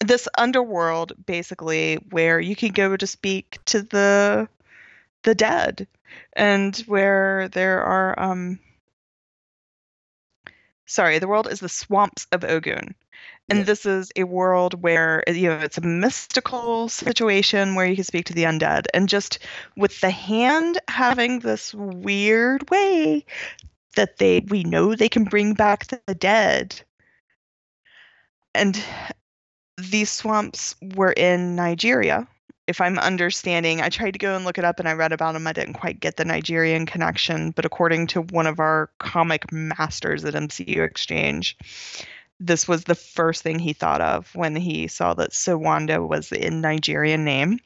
[0.00, 4.48] this underworld basically where you can go to speak to the
[5.24, 5.86] the dead
[6.34, 8.58] and where there are um
[10.86, 12.94] sorry, the world is the swamps of Ogun.
[13.48, 13.64] And Yeah.
[13.64, 18.26] this is a world where you know it's a mystical situation where you can speak
[18.26, 18.86] to the undead.
[18.94, 19.38] And just
[19.76, 23.24] with the hand having this weird way
[23.96, 26.82] that they we know they can bring back the dead.
[28.56, 28.82] And
[29.76, 32.26] these swamps were in Nigeria.
[32.66, 35.34] If I'm understanding, I tried to go and look it up and I read about
[35.34, 35.46] them.
[35.46, 40.24] I didn't quite get the Nigerian connection, but according to one of our comic masters
[40.24, 41.56] at MCU Exchange,
[42.40, 46.50] this was the first thing he thought of when he saw that Sowande was the
[46.50, 47.60] Nigerian name.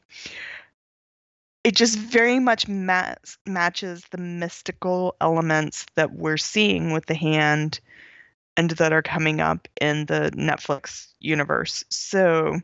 [1.63, 3.15] It just very much ma-
[3.45, 7.79] matches the mystical elements that we're seeing with the hand
[8.57, 11.83] and that are coming up in the Netflix universe.
[11.89, 12.59] So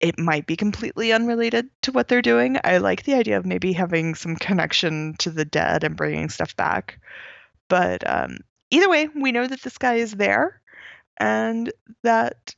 [0.00, 2.56] it might be completely unrelated to what they're doing.
[2.64, 6.56] I like the idea of maybe having some connection to the dead and bringing stuff
[6.56, 6.98] back.
[7.68, 8.38] But um,
[8.70, 10.60] either way, we know that this guy is there
[11.18, 11.70] and
[12.02, 12.54] that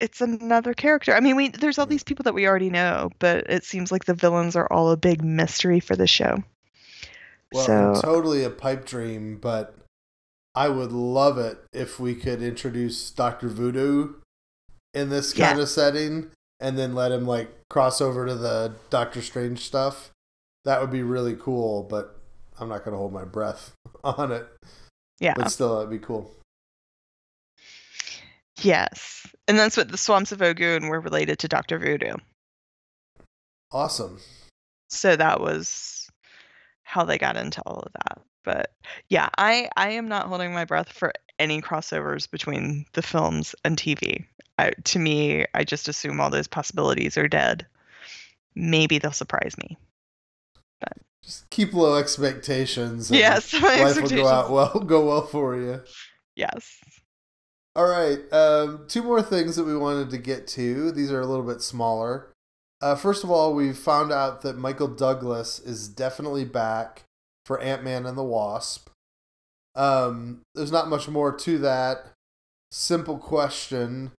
[0.00, 1.14] it's another character.
[1.14, 4.04] I mean, we there's all these people that we already know, but it seems like
[4.04, 6.42] the villains are all a big mystery for the show.
[7.52, 9.74] Well, so totally a pipe dream, but
[10.58, 14.14] I would love it if we could introduce Doctor Voodoo
[14.92, 15.50] in this Yeah.
[15.50, 20.10] kind of setting, and then let him like cross over to the Doctor Strange stuff.
[20.64, 22.18] That would be really cool, but
[22.58, 24.48] I'm not going to hold my breath on it.
[25.20, 25.34] yeah.
[25.36, 26.34] But still, that'd be cool.
[28.60, 29.26] Yes.
[29.46, 31.78] And that's what the swamps of Ogun were related to Dr.
[31.78, 32.16] Voodoo.
[33.70, 34.18] Awesome.
[34.90, 36.08] So that was
[36.82, 38.20] how they got into all of that.
[38.48, 38.72] But
[39.10, 43.76] yeah, I I am not holding my breath for any crossovers between the films and
[43.76, 44.24] TV.
[44.58, 47.66] I, to me, I just assume all those possibilities are dead.
[48.54, 49.76] Maybe they'll surprise me.
[51.22, 53.10] Just keep low expectations.
[53.10, 54.80] Yes, my life will go out well.
[54.86, 55.82] Go well for you.
[56.34, 56.80] Yes.
[57.76, 58.20] All right.
[58.32, 60.90] Um, two more things that we wanted to get to.
[60.90, 62.32] These are a little bit smaller.
[62.80, 67.04] Uh, first of all, we found out that Michael Douglas is definitely back
[67.48, 68.90] for Ant Man and the Wasp.
[69.74, 72.12] Um, there's not much more to that.
[72.70, 74.12] Simple question.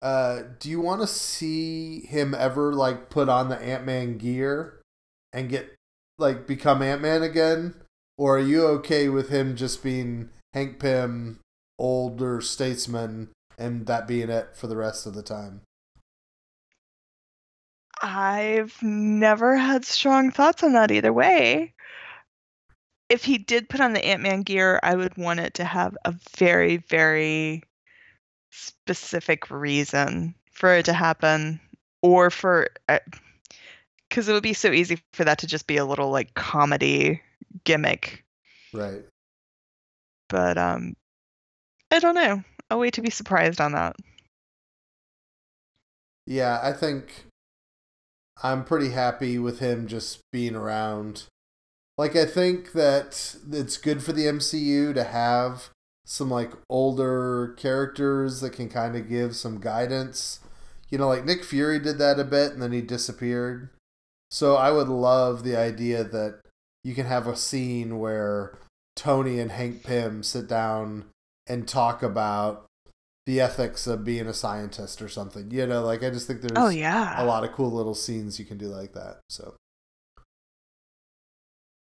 [0.00, 4.80] Uh, do you want to see him ever like put on the Ant Man gear
[5.32, 5.74] and get
[6.16, 7.74] like become Ant Man again?
[8.16, 11.40] Or are you okay with him just being Hank Pym,
[11.76, 15.62] older statesman, and that being it for the rest of the time?
[18.00, 21.74] I've never had strong thoughts on that either way.
[23.10, 25.96] If he did put on the Ant Man gear, I would want it to have
[26.04, 27.64] a very, very
[28.50, 31.60] specific reason for it to happen,
[32.02, 32.68] or for
[34.08, 37.20] because it would be so easy for that to just be a little like comedy
[37.64, 38.24] gimmick.
[38.72, 39.04] Right.
[40.28, 40.94] But um,
[41.90, 42.44] I don't know.
[42.70, 43.96] I'll wait to be surprised on that.
[46.26, 47.24] Yeah, I think
[48.42, 51.24] I'm pretty happy with him just being around.
[52.00, 55.68] Like, I think that it's good for the MCU to have
[56.06, 60.40] some, like, older characters that can kind of give some guidance.
[60.88, 63.68] You know, like Nick Fury did that a bit and then he disappeared.
[64.30, 66.40] So I would love the idea that
[66.82, 68.58] you can have a scene where
[68.96, 71.04] Tony and Hank Pym sit down
[71.46, 72.64] and talk about
[73.26, 75.50] the ethics of being a scientist or something.
[75.50, 77.22] You know, like I just think there's Oh yeah.
[77.22, 79.20] a lot of cool little scenes you can do like that.
[79.28, 79.54] So,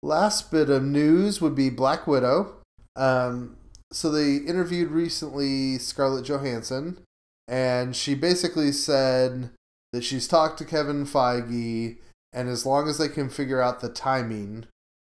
[0.03, 2.57] last bit of news would be Black Widow.
[2.97, 3.57] Um,
[3.93, 6.99] so they interviewed recently Scarlett Johansson,
[7.47, 9.51] and she basically said
[9.93, 11.97] that she's talked to Kevin Feige,
[12.33, 14.67] and as long as they can figure out the timing,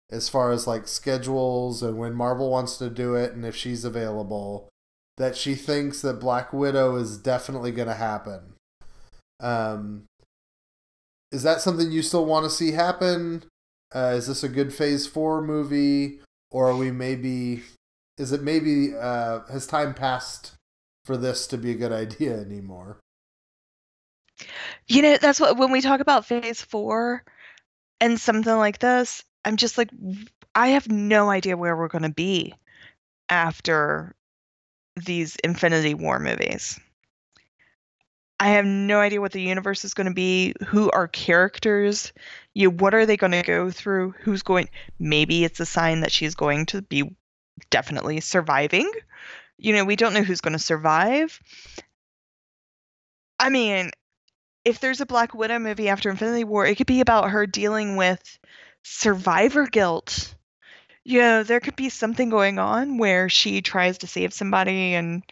[0.10, 3.84] as far as like schedules and when Marvel wants to do it, and if she's
[3.84, 4.70] available,
[5.18, 8.54] that she thinks that Black Widow is definitely going to happen.
[9.40, 10.06] Um,
[11.32, 13.44] is that something you still want to see happen?
[13.94, 16.20] Uh, is this a good Phase Four movie,
[16.50, 17.64] or are we maybe?
[18.18, 18.94] Is it maybe?
[18.96, 20.54] Uh, has time passed
[21.06, 22.98] for this to be a good idea anymore?
[24.88, 27.24] You know, that's what when we talk about phase four
[28.00, 29.90] and something like this, I'm just like,
[30.56, 32.54] I have no idea where we're going to be
[33.30, 34.16] after
[35.06, 36.80] these Infinity War movies.
[38.42, 42.12] I have no idea what the universe is going to be, who are characters,
[42.56, 44.68] you what are they going to go through, who's going
[44.98, 47.16] maybe it's a sign that she's going to be
[47.70, 48.92] definitely surviving.
[49.60, 51.40] You know, we don't know who's going to survive.
[53.40, 53.92] I mean,
[54.66, 57.96] if there's a Black Widow movie after Infinity War, it could be about her dealing
[57.96, 58.40] with
[58.82, 60.34] survivor guilt.
[61.04, 65.24] you know, there could be something going on where she tries to save somebody and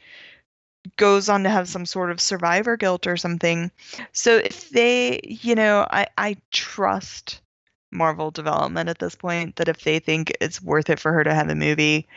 [0.97, 3.71] goes on to have some sort of survivor guilt or something.
[4.11, 7.41] So if they, you know, I I trust
[7.91, 11.33] Marvel development at this point that if they think it's worth it for her to
[11.33, 12.07] have a movie,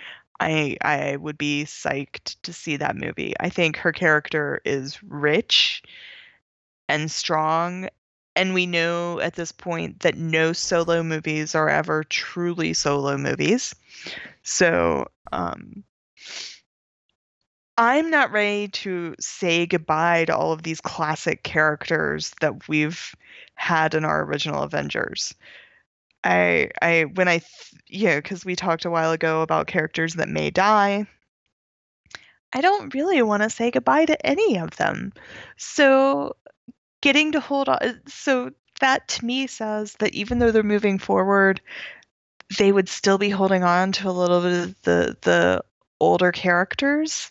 [0.41, 3.35] I I would be psyched to see that movie.
[3.41, 5.83] I think her character is rich
[6.89, 7.89] and strong
[8.35, 13.75] and we know at this point that no solo movies are ever truly solo movies.
[14.43, 15.85] So, um
[17.79, 23.15] I'm not ready to say goodbye to all of these classic characters that we've
[23.55, 25.35] had in our original Avengers.
[26.25, 30.29] I I when I th- know because we talked a while ago about characters that
[30.29, 31.07] may die.
[32.53, 35.13] I don't really want to say goodbye to any of them.
[35.57, 36.37] So
[37.01, 38.51] getting to hold on uh, so
[38.81, 41.61] that to me says that even though they're moving forward,
[42.59, 45.65] they would still be holding on to a little bit of the the
[46.03, 47.31] older characters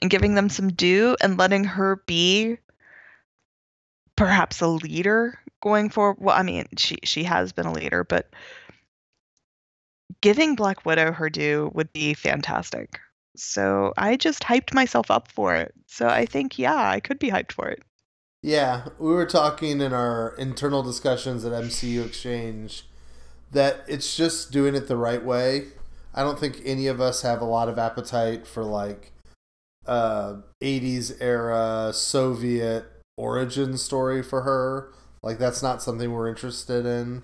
[0.00, 2.56] and giving them some due and letting her be
[4.16, 6.16] perhaps a leader going forward.
[6.20, 8.30] Well, I mean, she she has been a leader, but
[10.20, 13.00] giving Black Widow her due would be fantastic.
[13.36, 15.74] So I just hyped myself up for it.
[15.86, 17.82] So I think yeah, I could be hyped for it.
[18.42, 22.84] Yeah, we were talking in our internal discussions at MCU Exchange
[23.50, 25.68] that it's just doing it the right way.
[26.18, 29.12] I don't think any of us have a lot of appetite for like
[29.86, 34.92] uh 80s era Soviet origin story for her.
[35.22, 37.22] Like that's not something we're interested in.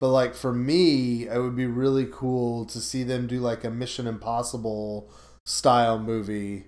[0.00, 3.70] But like for me, it would be really cool to see them do like a
[3.70, 5.10] Mission Impossible
[5.44, 6.66] style movie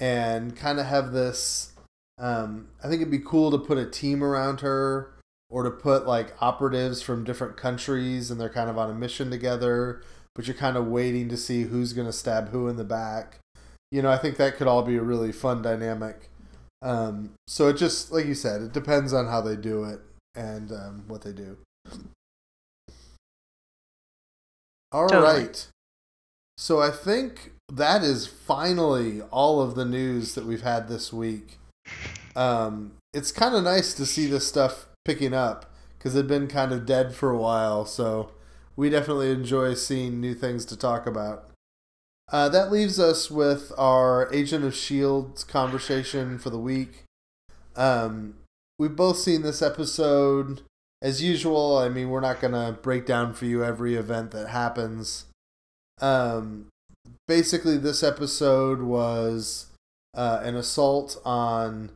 [0.00, 1.72] and kind of have this
[2.18, 5.12] um I think it'd be cool to put a team around her
[5.48, 9.30] or to put like operatives from different countries and they're kind of on a mission
[9.30, 10.02] together,
[10.36, 13.40] but you're kind of waiting to see who's going to stab who in the back.
[13.90, 16.28] You know, I think that could all be a really fun dynamic.
[16.82, 20.00] Um, so it just, like you said, it depends on how they do it
[20.34, 21.56] and um, what they do.
[24.92, 25.42] All Totally.
[25.42, 25.68] right.
[26.58, 31.58] So I think that is finally all of the news that we've had this week.
[32.34, 36.72] Um, it's kind of nice to see this stuff picking up because it'd been kind
[36.72, 37.84] of dead for a while.
[37.84, 38.30] So
[38.76, 41.50] we definitely enjoy seeing new things to talk about.
[42.30, 47.04] Uh, that leaves us with our Agent of Shields conversation for the week.
[47.76, 48.34] Um,
[48.78, 50.62] we've both seen this episode.
[51.00, 54.48] As usual, I mean, we're not going to break down for you every event that
[54.48, 55.26] happens.
[56.00, 56.66] Um,
[57.28, 59.66] basically, this episode was
[60.14, 61.90] uh, an assault on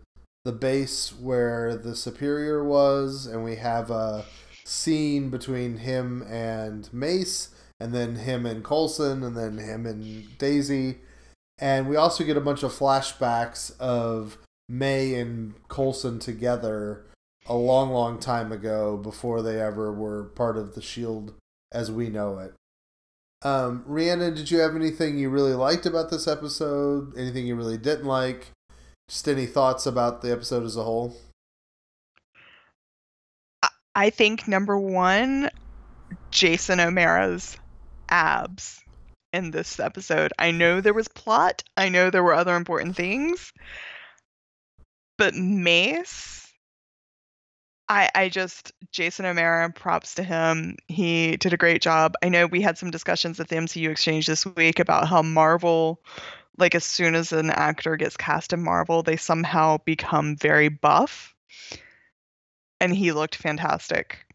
[0.44, 4.24] the base where the Superior was, and we have a
[4.70, 7.48] scene between him and Mace,
[7.80, 10.98] and then him and Coulson, and then him and Daisy.
[11.58, 17.04] And we also get a bunch of flashbacks of May and Coulson together
[17.46, 21.34] a long, long time ago before they ever were part of the Shield
[21.72, 22.54] as we know it.
[23.42, 27.16] Um, Rhiannon, did you have anything you really liked about this episode?
[27.18, 28.52] Anything you really didn't like?
[29.08, 31.16] Just any thoughts about the episode as a whole?
[33.94, 35.50] I think number one,
[36.30, 37.56] Jason O'Mara's
[38.08, 38.80] abs
[39.32, 40.32] in this episode.
[40.38, 41.62] I know there was plot.
[41.76, 43.52] I know there were other important things.
[45.18, 46.48] But Mace,
[47.88, 50.76] I I just Jason O'Mara, props to him.
[50.88, 52.14] He did a great job.
[52.22, 56.00] I know we had some discussions at the MCU Exchange this week about how Marvel
[56.58, 61.34] like as soon as an actor gets cast in Marvel, they somehow become very buff.
[62.80, 64.26] And he looked fantastic.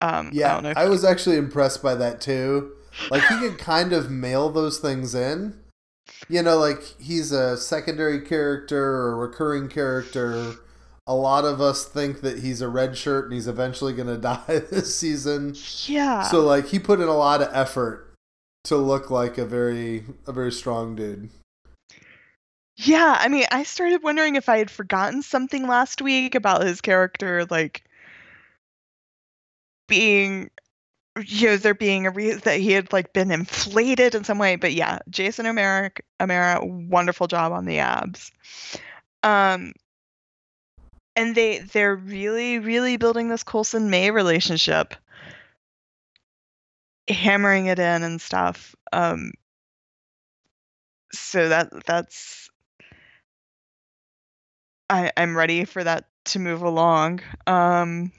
[0.00, 0.72] Um, I Yeah, know.
[0.76, 2.72] I was actually impressed by that too.
[3.10, 5.60] Like he could kind of mail those things in.
[6.28, 10.54] You know, like he's a secondary character or a recurring character.
[11.06, 14.18] A lot of us think that he's a red shirt and he's eventually going to
[14.18, 15.54] die this season.
[15.86, 16.22] yeah.
[16.22, 18.14] So like he put in a lot of effort
[18.64, 21.30] to look like a very a very strong dude.
[22.80, 26.80] Yeah, I mean, I started wondering if I had forgotten something last week about his
[26.80, 27.82] character, like
[29.88, 30.50] being,
[31.26, 34.56] you know, there being a reason that he had like been inflated in some way.
[34.56, 35.90] But yeah, Jason O'Mara,
[36.20, 38.30] O'Mara, wonderful job on the abs.
[39.24, 39.72] Um,
[41.16, 44.94] and they they're really really building this Coulson May relationship,
[47.08, 48.76] hammering it in and stuff.
[48.92, 49.32] Um,
[51.12, 52.50] so that that's
[54.90, 57.20] I I'm ready for that to move along.
[57.46, 58.12] Um,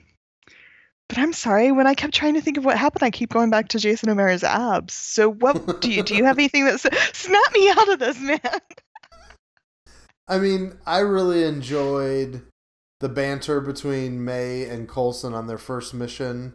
[1.08, 3.50] But I'm sorry, when I kept trying to think of what happened, I keep going
[3.50, 4.94] back to Jason O'Mara's abs.
[4.94, 6.80] So what do you do you have anything that
[7.14, 8.40] snap me out of this, man?
[10.28, 12.44] I mean, I really enjoyed
[13.00, 16.54] the banter between May and Coulson on their first mission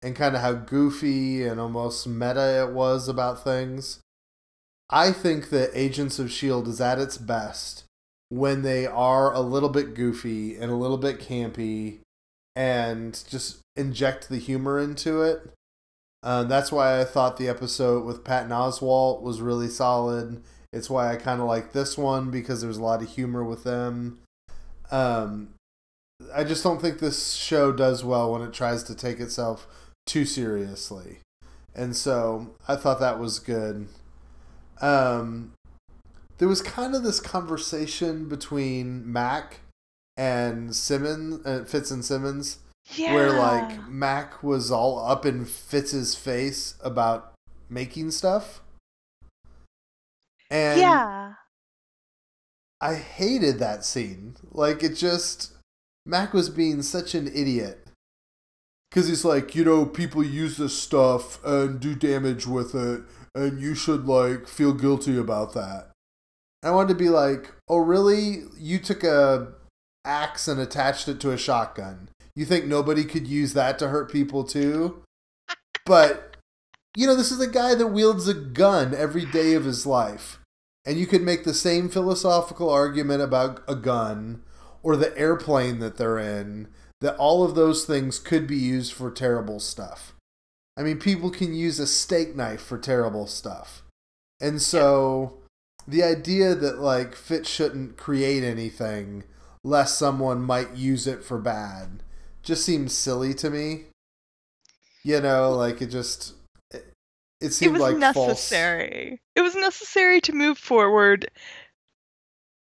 [0.00, 4.00] and kind of how goofy and almost meta it was about things.
[4.88, 6.70] I think that Agents of S.H.I.E.L.D.
[6.70, 7.84] is at its best
[8.30, 11.98] when they are a little bit goofy and a little bit campy
[12.56, 15.50] and just inject the humor into it.
[16.22, 20.42] Uh, that's why I thought the episode with Patton Oswalt was really solid.
[20.72, 23.64] It's why I kind of like this one because there's a lot of humor with
[23.64, 24.20] them.
[24.90, 25.54] Um,
[26.32, 29.66] I just don't think this show does well when it tries to take itself
[30.06, 31.18] too seriously.
[31.74, 33.88] And so I thought that was good.
[34.80, 35.52] Um,
[36.40, 39.60] there was kind of this conversation between Mac
[40.16, 42.60] and Simmons, uh, Fitz and Simmons,
[42.96, 43.12] Yeah.
[43.12, 47.34] where like Mac was all up in Fitz's face about
[47.68, 48.62] making stuff.
[50.50, 51.34] And yeah.
[52.80, 54.36] I hated that scene.
[54.50, 55.52] Like it just
[56.06, 57.86] Mac was being such an idiot.
[58.90, 63.02] Cuz he's like, you know, people use this stuff and do damage with it
[63.34, 65.89] and you should like feel guilty about that.
[66.62, 68.44] I wanted to be like, "Oh, really?
[68.58, 69.52] You took a
[70.04, 72.10] axe and attached it to a shotgun.
[72.34, 75.02] You think nobody could use that to hurt people too?"
[75.86, 76.36] But
[76.96, 80.38] you know, this is a guy that wields a gun every day of his life.
[80.84, 84.42] And you could make the same philosophical argument about a gun
[84.82, 86.68] or the airplane that they're in,
[87.00, 90.14] that all of those things could be used for terrible stuff.
[90.76, 93.82] I mean, people can use a steak knife for terrible stuff.
[94.40, 95.39] And so
[95.90, 99.24] the idea that like Fitz shouldn't create anything
[99.64, 102.02] lest someone might use it for bad
[102.42, 103.84] just seems silly to me.
[105.02, 106.34] You know, like it just
[106.70, 106.92] it,
[107.40, 109.20] it It seemed was like false It was necessary.
[109.34, 111.30] It was necessary to move forward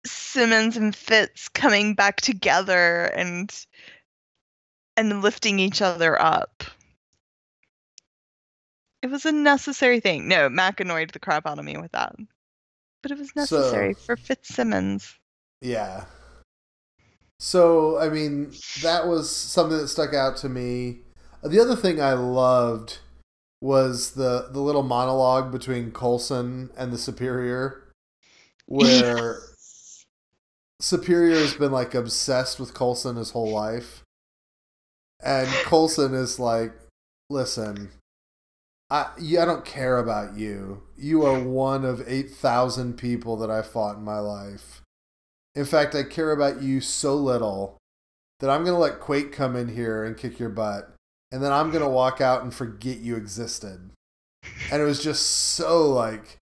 [0.05, 3.53] Simmons and Fitz coming back together and
[4.97, 6.63] and lifting each other up.
[9.01, 10.27] It was a necessary thing.
[10.27, 12.15] No, Mac annoyed the crap out of me with that.
[13.01, 15.15] But it was necessary for Fitzsimmons.
[15.61, 16.05] Yeah.
[17.39, 18.51] So, I mean,
[18.81, 20.99] that was something that stuck out to me.
[21.41, 22.99] The other thing I loved
[23.61, 27.91] was the the little monologue between Coulson and the Superior,
[28.65, 30.05] where Yes.
[30.81, 34.03] Superior has been like obsessed with Coulson his whole life.
[35.21, 36.71] And Coulson is like,
[37.29, 37.91] listen,
[38.89, 40.83] I I don't care about you.
[40.97, 44.81] You are one of 8,000 people that I fought in my life.
[45.55, 47.77] In fact, I care about you so little
[48.39, 50.93] that I'm going to let Quake come in here and kick your butt.
[51.31, 53.91] And then I'm going to walk out and forget you existed.
[54.71, 56.37] And it was just so like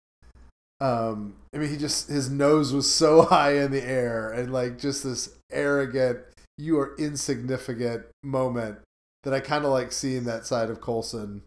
[0.79, 4.77] um I mean he just his nose was so high in the air and like
[4.77, 6.19] just this arrogant
[6.57, 8.79] you are insignificant moment
[9.23, 11.43] that I kind of like seeing that side of Coulson.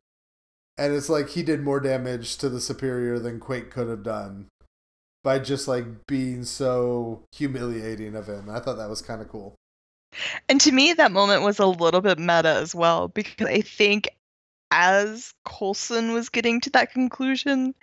[0.80, 4.46] And it's like he did more damage to the superior than Quake could have done
[5.22, 8.48] by just like being so humiliating of him.
[8.48, 9.56] I thought that was kind of cool.
[10.48, 14.08] And to me, that moment was a little bit meta as well, because I think
[14.70, 17.74] as Coulson was getting to that conclusion,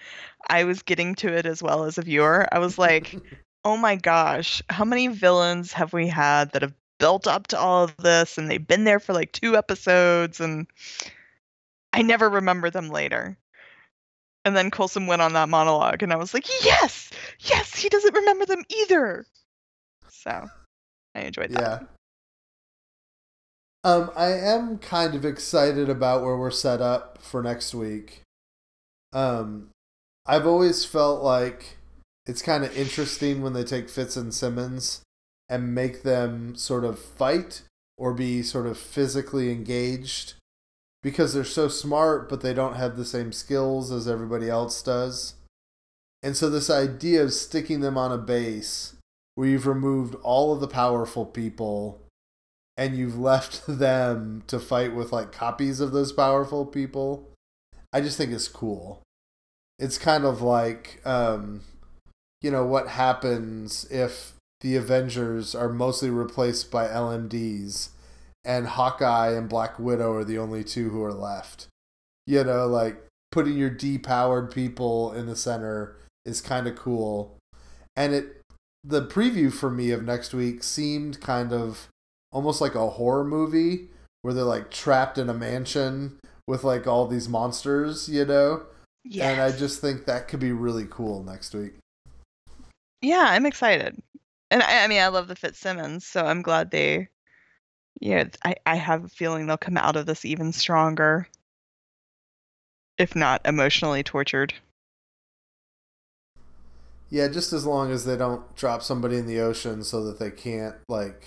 [0.49, 2.48] I was getting to it as well as a viewer.
[2.52, 3.15] I was like,
[3.64, 7.84] oh my gosh, how many villains have we had that have built up to all
[7.84, 10.65] of this and they've been there for like two episodes and
[11.93, 13.38] I never remember them later.
[14.45, 17.09] And then Coulson went on that monologue and I was like, yes,
[17.39, 19.26] yes, he doesn't remember them either.
[20.09, 20.47] So
[21.15, 21.61] I enjoyed that.
[21.61, 21.88] Yeah.
[23.84, 28.22] Um, I am kind of excited about where we're set up for next week.
[29.14, 29.69] Um,
[30.26, 31.77] I've always felt like
[32.26, 35.01] it's kind of interesting when they take Fitz and Simmons
[35.49, 37.64] and make them sort of fight
[37.97, 40.34] or be sort of physically engaged
[41.03, 45.36] because they're so smart, but they don't have the same skills as everybody else does.
[46.24, 48.95] And so, this idea of sticking them on a base
[49.36, 52.02] where you've removed all of the powerful people
[52.76, 57.30] and you've left them to fight with like copies of those powerful people,
[57.94, 59.02] I just think it's cool.
[59.80, 61.61] It's kind of like, um,
[62.41, 67.90] you know, what happens if the Avengers are mostly replaced by LMDs
[68.48, 71.68] and Hawkeye and Black Widow are the only two who are left.
[72.26, 77.38] You know, like putting your depowered people in the center is kind of cool.
[77.95, 78.41] And it
[78.84, 81.90] the preview for me of next week seemed kind of
[82.32, 83.90] almost like a horror movie
[84.22, 86.18] where they're like trapped in a mansion
[86.48, 88.64] with like all these monsters, you know?
[89.03, 89.30] Yeah.
[89.30, 91.74] And I just think that could be really cool next week.
[93.02, 94.02] Yeah, I'm excited.
[94.52, 97.10] And I, I mean, I love the Fitzsimmons, so I'm glad they.
[97.99, 101.28] Yeah, I, I have a feeling they'll come out of this even stronger,
[102.98, 104.53] if not emotionally tortured.
[107.10, 110.30] Yeah, just as long as they don't drop somebody in the ocean so that they
[110.30, 111.26] can't like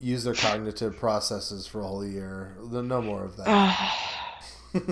[0.00, 2.56] use their cognitive processes for a whole year.
[2.70, 3.92] No more of that.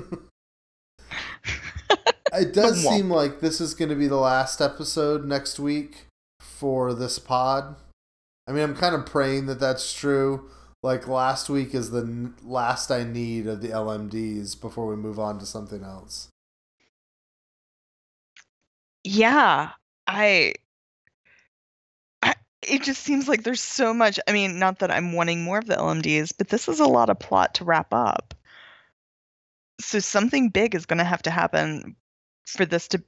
[2.32, 6.06] it does seem like this is going to be the last episode next week
[6.40, 7.76] for this pod.
[8.46, 10.50] I mean, I'm kind of praying that that's true.
[10.84, 15.38] Like last week is the last I need of the LMDs before we move on
[15.38, 16.28] to something else.
[19.02, 19.70] Yeah,
[20.06, 20.52] I,
[22.60, 24.20] it just seems like there's so much.
[24.28, 27.08] I mean, not that I'm wanting more of the LMDs, but this is a lot
[27.08, 28.34] of plot to wrap up.
[29.80, 31.96] So something big is going to have to happen
[32.46, 33.02] for this to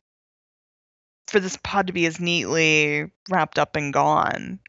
[1.29, 4.61] for this pod to be as neatly wrapped up and gone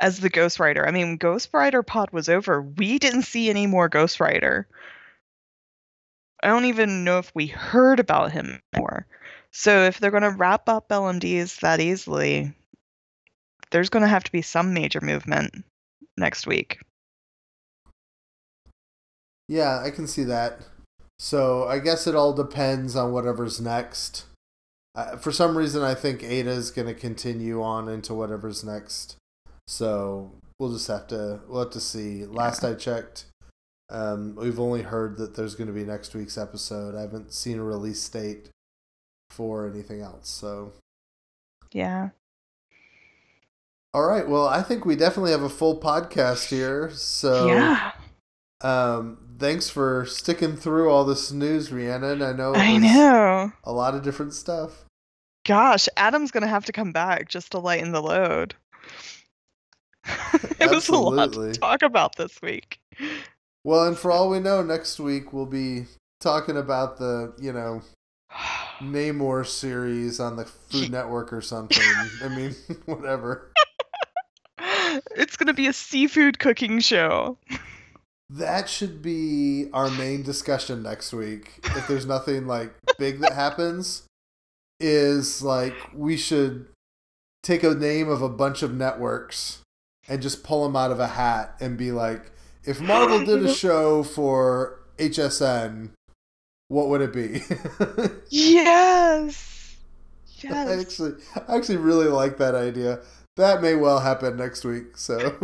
[0.00, 0.86] as the Ghost Rider.
[0.86, 2.62] I mean, Ghost Rider pod was over.
[2.62, 4.68] We didn't see any more Ghost Rider.
[6.42, 9.06] I don't even know if we heard about him more.
[9.50, 12.52] So if they're going to wrap up LMDs that easily,
[13.70, 15.64] there's going to have to be some major movement
[16.16, 16.80] next week.
[19.48, 20.60] Yeah, I can see that.
[21.18, 24.24] So I guess it all depends on whatever's next.
[24.94, 29.16] Uh, for some reason, I think AIDA is going to continue on into whatever's next.
[29.66, 32.24] So we'll just have to we'll have to see.
[32.26, 33.26] Last I checked,
[33.90, 36.94] um, we've only heard that there's going to be next week's episode.
[36.94, 38.50] I haven't seen a release date
[39.30, 40.28] for anything else.
[40.28, 40.72] So
[41.72, 42.10] yeah.
[43.92, 44.28] All right.
[44.28, 46.90] Well, I think we definitely have a full podcast here.
[46.90, 47.92] So yeah.
[48.60, 52.22] Um, thanks for sticking through all this news, Rhiannon.
[52.22, 52.54] I know.
[52.54, 53.52] I know.
[53.64, 54.84] A lot of different stuff.
[55.44, 58.54] Gosh, Adam's gonna have to come back just to lighten the load.
[60.60, 62.80] it was a lot to talk about this week.
[63.64, 65.86] Well, and for all we know, next week we'll be
[66.20, 67.82] talking about the, you know,
[68.80, 71.82] Namor series on the Food Network or something.
[72.22, 72.54] I mean,
[72.84, 73.50] whatever.
[75.16, 77.38] It's going to be a seafood cooking show.
[78.30, 81.60] That should be our main discussion next week.
[81.64, 84.04] If there's nothing like big that happens,
[84.80, 86.66] is like we should
[87.42, 89.63] take a name of a bunch of networks
[90.08, 92.30] and just pull them out of a hat and be like,
[92.64, 95.90] if Marvel did a show for HSN,
[96.68, 97.42] what would it be?
[98.30, 99.50] yes.
[100.42, 100.68] Yes.
[100.68, 101.12] I actually,
[101.48, 103.00] I actually really like that idea.
[103.36, 104.96] That may well happen next week.
[104.96, 105.38] So.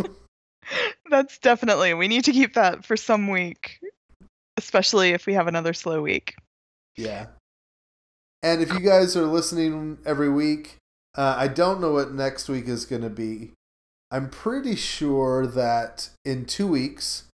[1.11, 1.95] That's definitely.
[1.95, 3.81] We need to keep that for some week,
[4.59, 6.35] especially if we have another slow week.
[6.99, 7.29] Yeah.
[8.43, 10.77] And if you guys are listening every week,
[11.17, 13.53] uh, I don't know what next week is going to be.
[14.11, 17.25] I'm pretty sure that in two weeks,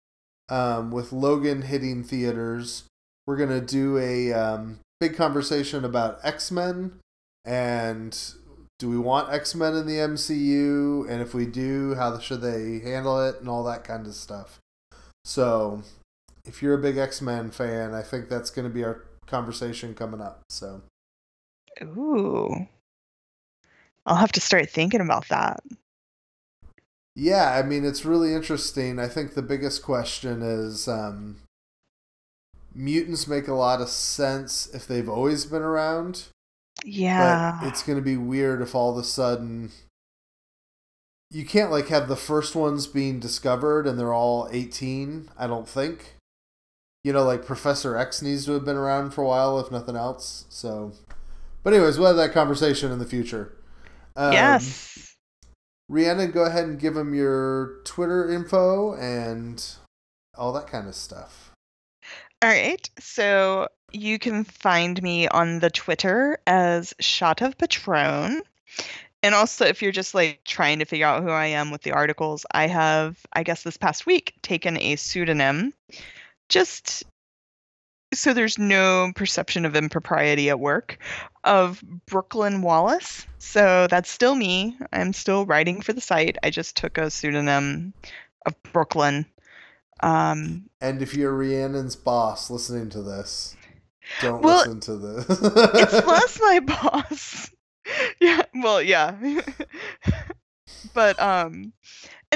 [0.48, 2.84] um, with Logan hitting theaters,
[3.26, 6.98] we're going to do a um, big conversation about X Men
[7.44, 8.34] and
[8.78, 11.08] do we want X Men in the MCU?
[11.08, 14.60] And if we do, how should they handle it and all that kind of stuff.
[15.24, 15.82] So,
[16.44, 19.94] if you're a big X Men fan, I think that's going to be our conversation
[19.94, 20.42] coming up.
[20.50, 20.82] So,
[21.82, 22.68] ooh,
[24.04, 25.60] I'll have to start thinking about that.
[27.16, 28.98] Yeah, I mean, it's really interesting.
[29.00, 31.38] I think the biggest question is um,
[32.74, 36.28] mutants make a lot of sense if they've always been around
[36.84, 37.58] yeah.
[37.60, 39.70] But it's going to be weird if all of a sudden
[41.30, 45.68] you can't like have the first ones being discovered and they're all 18, I don't
[45.68, 46.14] think.
[47.02, 49.96] You know, like Professor X needs to have been around for a while if nothing
[49.96, 50.44] else.
[50.48, 50.92] So
[51.62, 53.56] But anyways, we'll have that conversation in the future.
[54.16, 55.05] Um, yes.
[55.88, 59.64] Rhiannon, go ahead and give them your Twitter info and
[60.36, 61.52] all that kind of stuff.
[62.42, 62.88] All right.
[62.98, 68.42] So you can find me on the Twitter as Shot of Patron.
[69.22, 71.92] And also, if you're just like trying to figure out who I am with the
[71.92, 75.72] articles, I have, I guess, this past week taken a pseudonym
[76.48, 77.04] just
[78.14, 80.98] so there's no perception of impropriety at work
[81.44, 83.26] of Brooklyn Wallace.
[83.38, 84.76] So that's still me.
[84.92, 86.36] I'm still writing for the site.
[86.42, 87.94] I just took a pseudonym
[88.44, 89.26] of Brooklyn.
[90.00, 93.56] Um, and if you're Rhiannon's boss listening to this,
[94.20, 95.26] don't well, listen to this.
[95.28, 97.50] it's less my boss.
[98.20, 99.14] Yeah, well, yeah.
[100.94, 101.72] but um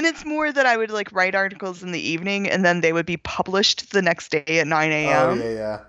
[0.01, 2.91] and it's more that I would like write articles in the evening and then they
[2.91, 5.29] would be published the next day at 9 a.m.
[5.29, 5.79] Oh yeah, yeah.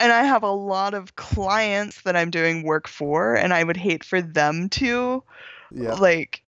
[0.00, 3.76] And I have a lot of clients that I'm doing work for, and I would
[3.76, 5.22] hate for them to
[5.70, 5.94] Yeah.
[5.94, 6.42] like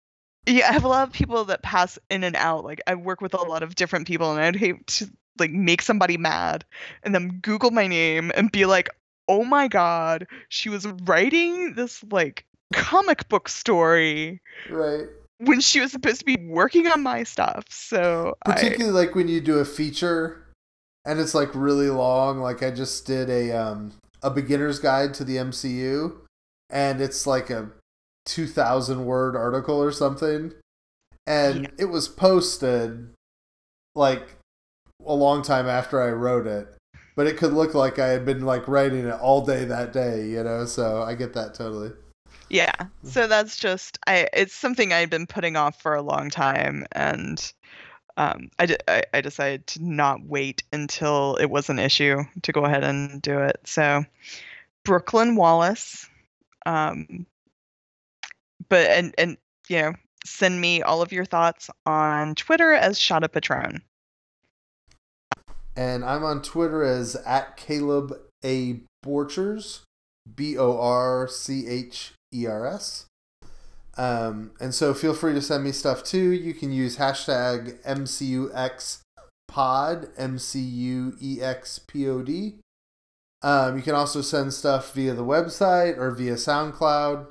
[0.48, 3.20] yeah i have a lot of people that pass in and out like i work
[3.20, 5.08] with a lot of different people and i'd hate to
[5.38, 6.64] like make somebody mad
[7.02, 8.88] and then google my name and be like
[9.28, 15.06] oh my god she was writing this like comic book story Right.
[15.38, 19.28] When she was supposed to be working on my stuff so I, Particularly like when
[19.28, 20.42] you do a feature
[21.06, 22.40] and it's like really long.
[22.40, 23.92] Like I just did a um
[24.22, 26.16] a beginner's guide to the MCU
[26.68, 27.70] and it's like a
[28.26, 30.52] 2000 word article or something
[31.28, 31.68] and Yeah.
[31.78, 33.14] it was posted
[33.94, 34.36] like
[35.06, 36.66] a long time after I wrote it
[37.14, 40.26] but it could look like I had been like writing it all day that day
[40.26, 41.92] you know so I get that totally
[42.48, 46.86] yeah so that's just i it's something i'd been putting off for a long time
[46.92, 47.52] and
[48.16, 52.84] um, i i decided to not wait until it was an issue to go ahead
[52.84, 53.60] and do it.
[53.64, 54.04] So,
[54.84, 56.08] Brooklyn Wallace,
[56.64, 57.26] um,
[58.68, 59.36] but and and
[59.68, 59.92] you know,
[60.24, 63.82] send me all of your thoughts on Twitter as Shada Patron.
[65.76, 69.82] and I'm on Twitter as at Caleb A Borchers,
[70.34, 73.06] B O R C H E R S.
[73.96, 76.30] Um, and so feel free to send me stuff too.
[76.30, 79.00] You can use hashtag MCUXPod,
[80.18, 82.56] M C U E X P O D.
[83.42, 87.28] Um, you can also send stuff via the website or via SoundCloud.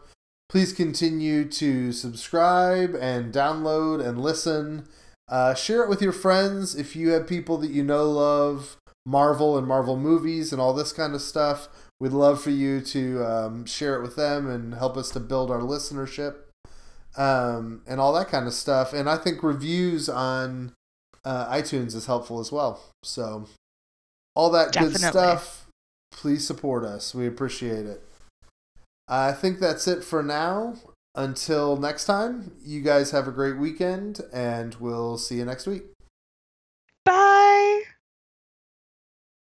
[0.48, 4.88] Please continue to subscribe and download and listen.
[5.28, 9.58] Uh, share it with your friends if you have people that you know love Marvel
[9.58, 11.68] and Marvel movies and all this kind of stuff.
[12.00, 15.50] We'd love for you to um, share it with them and help us to build
[15.50, 16.36] our listenership
[17.18, 18.94] um, and all that kind of stuff.
[18.94, 20.74] And I think reviews on
[21.24, 22.82] uh, iTunes is helpful as well.
[23.04, 23.48] So,
[24.36, 25.10] all that good Definitely.
[25.10, 25.68] stuff,
[26.12, 27.16] please support us.
[27.16, 28.04] We appreciate it.
[29.08, 30.76] I think that's it for now.
[31.18, 35.84] Until next time, you guys have a great weekend, and we'll see you next week.